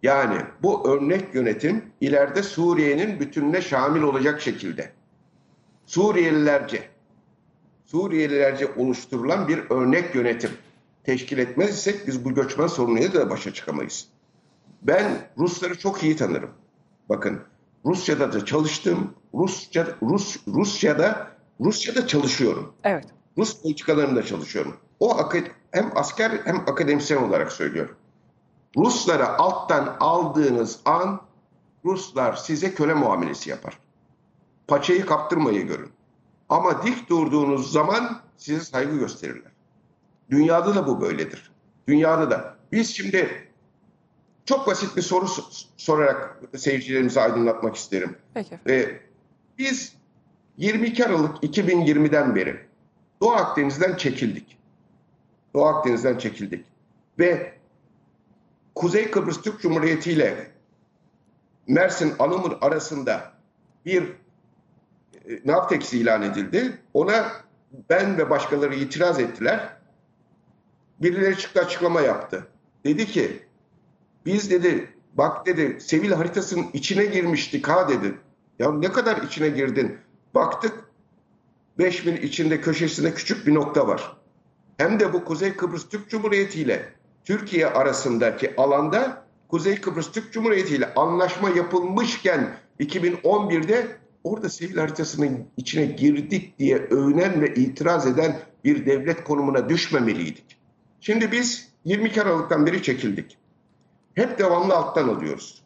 yani 0.03 0.37
bu 0.62 0.88
örnek 0.88 1.35
yönetim 1.35 1.85
ileride 2.00 2.42
Suriye'nin 2.42 3.20
bütününe 3.20 3.62
şamil 3.62 4.03
olacak 4.03 4.40
şekilde, 4.40 4.92
Suriyelilerce, 5.87 6.83
Suriyelilerce 7.85 8.66
oluşturulan 8.77 9.48
bir 9.48 9.70
örnek 9.70 10.14
yönetim 10.14 10.50
teşkil 11.05 11.38
etmez 11.38 11.79
isek 11.79 12.07
biz 12.07 12.24
bu 12.24 12.35
göçmen 12.35 12.66
sorunuyla 12.66 13.14
da 13.14 13.31
başa 13.31 13.55
çıkamayız. 13.55 14.09
Ben 14.83 15.29
Rusları 15.38 15.79
çok 15.79 16.03
iyi 16.03 16.16
tanırım. 16.16 16.50
Bakın 17.09 17.40
Rusya'da 17.85 18.33
da 18.33 18.44
çalıştım. 18.44 19.14
Rusça, 19.35 19.87
Rus, 20.03 20.37
Rusya'da 20.48 21.34
Rusya'da 21.61 22.07
çalışıyorum. 22.07 22.75
Evet. 22.85 23.05
Rus 23.38 23.62
politikalarında 23.62 24.23
çalışıyorum. 24.23 24.77
O 25.01 25.31
hem 25.71 25.93
asker 25.95 26.31
hem 26.45 26.57
akademisyen 26.57 27.23
olarak 27.23 27.53
söylüyorum. 27.53 27.97
Ruslara 28.77 29.38
alttan 29.38 29.97
aldığınız 30.01 30.81
an 30.85 31.21
Ruslar 31.85 32.37
size 32.37 32.75
köle 32.75 32.95
muamelesi 32.95 33.51
yapar. 33.51 33.79
Paçayı 34.69 35.07
kaptırmayı 35.07 35.67
görün. 35.67 35.90
Ama 36.49 36.85
dik 36.85 37.09
durduğunuz 37.11 37.73
zaman 37.73 38.21
size 38.37 38.61
saygı 38.61 38.99
gösterirler. 38.99 39.53
Dünyada 40.31 40.75
da 40.75 40.87
bu 40.87 41.01
böyledir. 41.01 41.53
Dünyada 41.88 42.31
da. 42.31 42.57
Biz 42.73 42.97
şimdi 42.97 43.49
çok 44.45 44.67
basit 44.67 44.97
bir 44.97 45.03
soru 45.03 45.27
sorarak 45.77 46.40
seyircilerimizi 46.57 47.21
aydınlatmak 47.21 47.77
isterim. 47.77 48.17
Peki. 48.35 48.59
Ee, 48.69 49.01
biz 49.59 49.97
22 50.59 51.05
Aralık 51.05 51.45
2020'den 51.45 52.35
beri 52.35 52.57
Doğu 53.21 53.33
Akdeniz'den 53.33 53.97
çekildik. 53.97 54.59
Doğu 55.55 55.64
Akdeniz'den 55.64 56.19
çekildik. 56.19 56.67
Ve 57.19 57.53
Kuzey 58.75 59.11
Kıbrıs 59.11 59.43
Türk 59.43 59.61
Cumhuriyeti 59.61 60.12
ile 60.12 60.51
Mersin 61.67 62.14
Anamur 62.19 62.59
arasında 62.61 63.33
bir 63.87 64.03
e, 65.29 65.40
Navtex 65.45 65.93
ilan 65.93 66.23
edildi. 66.23 66.79
Ona 66.95 67.33
ben 67.90 68.19
ve 68.19 68.31
başkaları 68.31 68.75
itiraz 68.75 69.21
ettiler. 69.21 69.77
Birileri 71.03 71.38
çıktı 71.38 71.61
açıklama 71.61 72.01
yaptı. 72.01 72.47
Dedi 72.85 73.07
ki 73.07 73.43
biz 74.27 74.51
dedi 74.51 74.95
bak 75.14 75.47
dedi 75.47 75.81
Sevil 75.81 76.12
haritasının 76.12 76.67
içine 76.73 77.05
girmiştik 77.05 77.69
ha 77.69 77.88
dedi. 77.88 78.14
Ya 78.59 78.73
ne 78.73 78.93
kadar 78.93 79.23
içine 79.23 79.49
girdin? 79.49 79.99
Baktık 80.35 80.85
5 81.79 82.05
mil 82.05 82.23
içinde 82.23 82.61
köşesinde 82.61 83.14
küçük 83.14 83.47
bir 83.47 83.55
nokta 83.55 83.87
var. 83.88 84.16
Hem 84.79 85.01
de 85.01 85.12
bu 85.12 85.25
Kuzey 85.25 85.57
Kıbrıs 85.57 85.88
Türk 85.88 86.11
Cumhuriyeti 86.11 86.61
ile 86.61 86.92
Türkiye 87.25 87.66
arasındaki 87.66 88.57
alanda 88.57 89.25
Kuzey 89.49 89.81
Kıbrıs 89.81 90.12
Türk 90.12 90.33
Cumhuriyeti 90.33 90.75
ile 90.75 90.94
anlaşma 90.94 91.51
yapılmışken 91.51 92.57
2011'de 92.81 93.97
orada 94.25 94.49
sivil 94.49 94.77
haritasının 94.77 95.44
içine 95.57 95.85
girdik 95.85 96.59
diye 96.59 96.77
övünen 96.77 97.40
ve 97.40 97.55
itiraz 97.55 98.07
eden 98.07 98.40
bir 98.64 98.87
devlet 98.87 99.25
konumuna 99.25 99.68
düşmemeliydik. 99.68 100.59
Şimdi 101.01 101.33
biz 101.33 101.68
22 101.85 102.23
Aralık'tan 102.23 102.66
beri 102.66 102.83
çekildik. 102.83 103.38
Hep 104.14 104.38
devamlı 104.38 104.75
alttan 104.75 105.09
alıyoruz. 105.09 105.62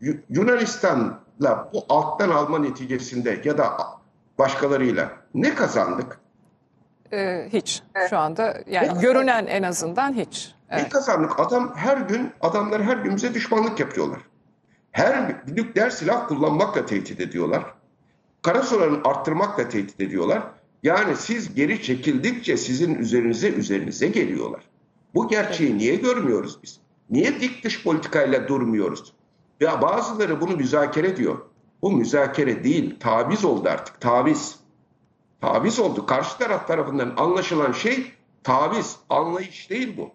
Yu- 0.00 0.20
Yunanistan'la 0.30 1.70
bu 1.72 1.84
alttan 1.88 2.30
alma 2.30 2.58
neticesinde 2.58 3.40
ya 3.44 3.58
da 3.58 3.76
başkalarıyla 4.42 5.12
ne 5.34 5.54
kazandık? 5.54 6.20
E, 7.12 7.48
hiç. 7.52 7.82
Şu 8.10 8.18
anda 8.18 8.62
yani 8.66 9.00
görünen 9.00 9.46
en 9.46 9.62
azından 9.62 10.12
hiç. 10.12 10.54
Ne 10.70 10.78
Evet. 10.78 10.88
kazandık? 10.88 11.40
Adam 11.40 11.72
her 11.76 11.96
gün, 11.96 12.30
adamlar 12.40 12.82
her 12.82 12.96
gün 12.96 13.16
bize 13.16 13.34
düşmanlık 13.34 13.80
yapıyorlar. 13.80 14.20
Her 14.92 15.34
nükleer 15.48 15.90
silah 15.90 16.28
kullanmakla 16.28 16.86
tehdit 16.86 17.20
ediyorlar. 17.20 17.74
Kara 18.42 18.62
sularını 18.62 18.98
arttırmakla 19.04 19.68
tehdit 19.68 20.00
ediyorlar. 20.00 20.42
Yani 20.82 21.16
siz 21.16 21.54
geri 21.54 21.82
çekildikçe 21.82 22.56
sizin 22.56 22.94
üzerinize 22.94 23.48
üzerinize 23.48 24.06
geliyorlar. 24.08 24.60
Bu 25.14 25.28
gerçeği 25.28 25.78
niye 25.78 25.94
görmüyoruz 25.94 26.58
biz? 26.62 26.80
Niye 27.10 27.40
dik 27.40 27.64
dış 27.64 27.84
politikayla 27.84 28.48
durmuyoruz? 28.48 29.12
Ya 29.60 29.82
bazıları 29.82 30.40
bunu 30.40 30.56
müzakere 30.56 31.16
diyor. 31.16 31.38
Bu 31.82 31.92
müzakere 31.92 32.64
değil, 32.64 33.00
taviz 33.00 33.44
oldu 33.44 33.68
artık, 33.68 34.00
taviz. 34.00 34.56
Taviz 35.40 35.78
oldu. 35.80 36.06
Karşı 36.06 36.38
taraf 36.38 36.66
tarafından 36.68 37.12
anlaşılan 37.16 37.72
şey 37.72 38.12
taviz, 38.44 38.96
anlayış 39.10 39.70
değil 39.70 39.96
bu. 39.96 40.10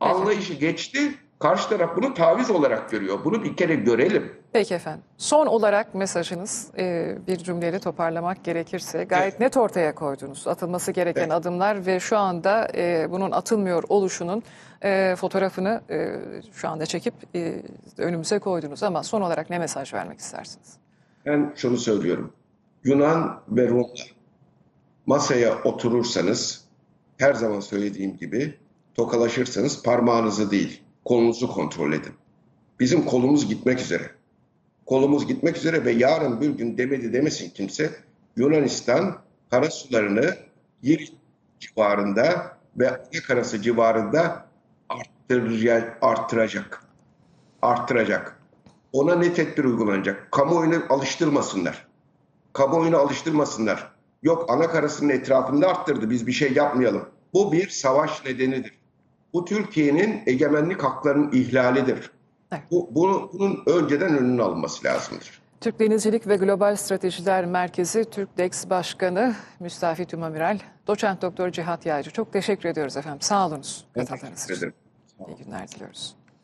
Anlayışı 0.00 0.54
geçti, 0.54 1.14
karşı 1.38 1.68
taraf 1.68 1.96
bunu 1.96 2.14
taviz 2.14 2.50
olarak 2.50 2.90
görüyor. 2.90 3.18
Bunu 3.24 3.44
bir 3.44 3.56
kere 3.56 3.74
görelim. 3.74 4.32
Peki 4.52 4.74
efendim. 4.74 5.02
Son 5.18 5.46
olarak 5.46 5.94
mesajınız 5.94 6.70
e, 6.78 7.16
bir 7.26 7.36
cümleyle 7.36 7.78
toparlamak 7.78 8.44
gerekirse 8.44 9.04
gayet 9.04 9.40
net 9.40 9.56
ortaya 9.56 9.94
koydunuz. 9.94 10.46
Atılması 10.46 10.92
gereken 10.92 11.20
Evet. 11.20 11.32
adımlar 11.32 11.86
ve 11.86 12.00
şu 12.00 12.18
anda 12.18 12.68
e, 12.74 13.10
bunun 13.10 13.30
atılmıyor 13.30 13.82
oluşunun 13.88 14.42
e, 14.82 15.14
fotoğrafını 15.16 15.82
e, 15.90 16.16
şu 16.52 16.68
anda 16.68 16.86
çekip 16.86 17.14
e, 17.34 17.62
önümüze 17.98 18.38
koydunuz. 18.38 18.82
Ama 18.82 19.02
son 19.02 19.20
olarak 19.20 19.50
ne 19.50 19.58
mesaj 19.58 19.94
vermek 19.94 20.18
istersiniz? 20.18 20.81
Ben 21.26 21.52
şunu 21.56 21.76
söylüyorum. 21.76 22.32
Yunan 22.84 23.42
ve 23.48 23.68
Rumlar 23.68 24.14
masaya 25.06 25.62
oturursanız 25.62 26.64
her 27.18 27.34
zaman 27.34 27.60
söylediğim 27.60 28.16
gibi 28.16 28.54
tokalaşırsanız 28.94 29.82
parmağınızı 29.82 30.50
değil 30.50 30.82
kolunuzu 31.04 31.52
kontrol 31.52 31.92
edin. 31.92 32.12
Bizim 32.80 33.04
kolumuz 33.04 33.48
gitmek 33.48 33.80
üzere. 33.80 34.10
Kolumuz 34.86 35.26
gitmek 35.26 35.56
üzere 35.56 35.84
ve 35.84 35.90
yarın 35.90 36.40
bir 36.40 36.50
gün 36.50 36.78
demedi 36.78 37.12
demesin 37.12 37.50
kimse 37.50 37.90
Yunanistan 38.36 39.18
kara 39.50 39.70
sularını 39.70 40.36
Girit 40.82 41.12
civarında 41.60 42.58
ve 42.76 42.90
Anakarası 42.90 43.62
civarında 43.62 44.46
arttıracak, 44.88 45.98
arttıracak. 46.02 46.84
Arttıracak. 47.62 48.41
Ona 48.92 49.14
ne 49.14 49.34
tedbir 49.34 49.64
uygulanacak? 49.64 50.32
Kamuoyunu 50.32 50.82
alıştırmasınlar. 50.88 51.86
Kamuoyunu 52.52 52.96
alıştırmasınlar. 52.96 53.92
Yok 54.22 54.46
ana 54.48 54.68
karasının 54.68 55.08
etrafında 55.08 55.68
arttırdı 55.68 56.10
biz 56.10 56.26
bir 56.26 56.32
şey 56.32 56.52
yapmayalım. 56.52 57.08
Bu 57.34 57.52
bir 57.52 57.68
savaş 57.68 58.24
nedenidir. 58.24 58.72
Bu 59.32 59.44
Türkiye'nin 59.44 60.22
egemenlik 60.26 60.82
haklarının 60.82 61.32
ihlalidir. 61.32 62.10
Evet. 62.52 62.62
Bu, 62.70 62.88
bunu, 62.90 63.30
bunun 63.32 63.62
önceden 63.66 64.18
önünün 64.18 64.38
alınması 64.38 64.84
lazımdır. 64.84 65.42
Türk 65.60 65.80
Denizcilik 65.80 66.26
ve 66.26 66.36
Global 66.36 66.76
Stratejiler 66.76 67.44
Merkezi 67.44 68.04
Türkdex 68.04 68.70
Başkanı 68.70 69.34
Müstafi 69.60 70.04
Tümamiral, 70.04 70.58
Doçent 70.86 71.22
Doktor 71.22 71.50
Cihat 71.50 71.86
Yaycı. 71.86 72.10
Çok 72.10 72.32
teşekkür 72.32 72.68
ediyoruz 72.68 72.96
efendim. 72.96 73.20
Sağ 73.20 73.46
olunuz 73.46 73.86
Ben 73.96 74.04
teşekkür 74.04 74.56
ederim. 74.56 74.74
İyi 75.28 75.44
günler 75.44 75.68
diliyoruz. 75.68 76.16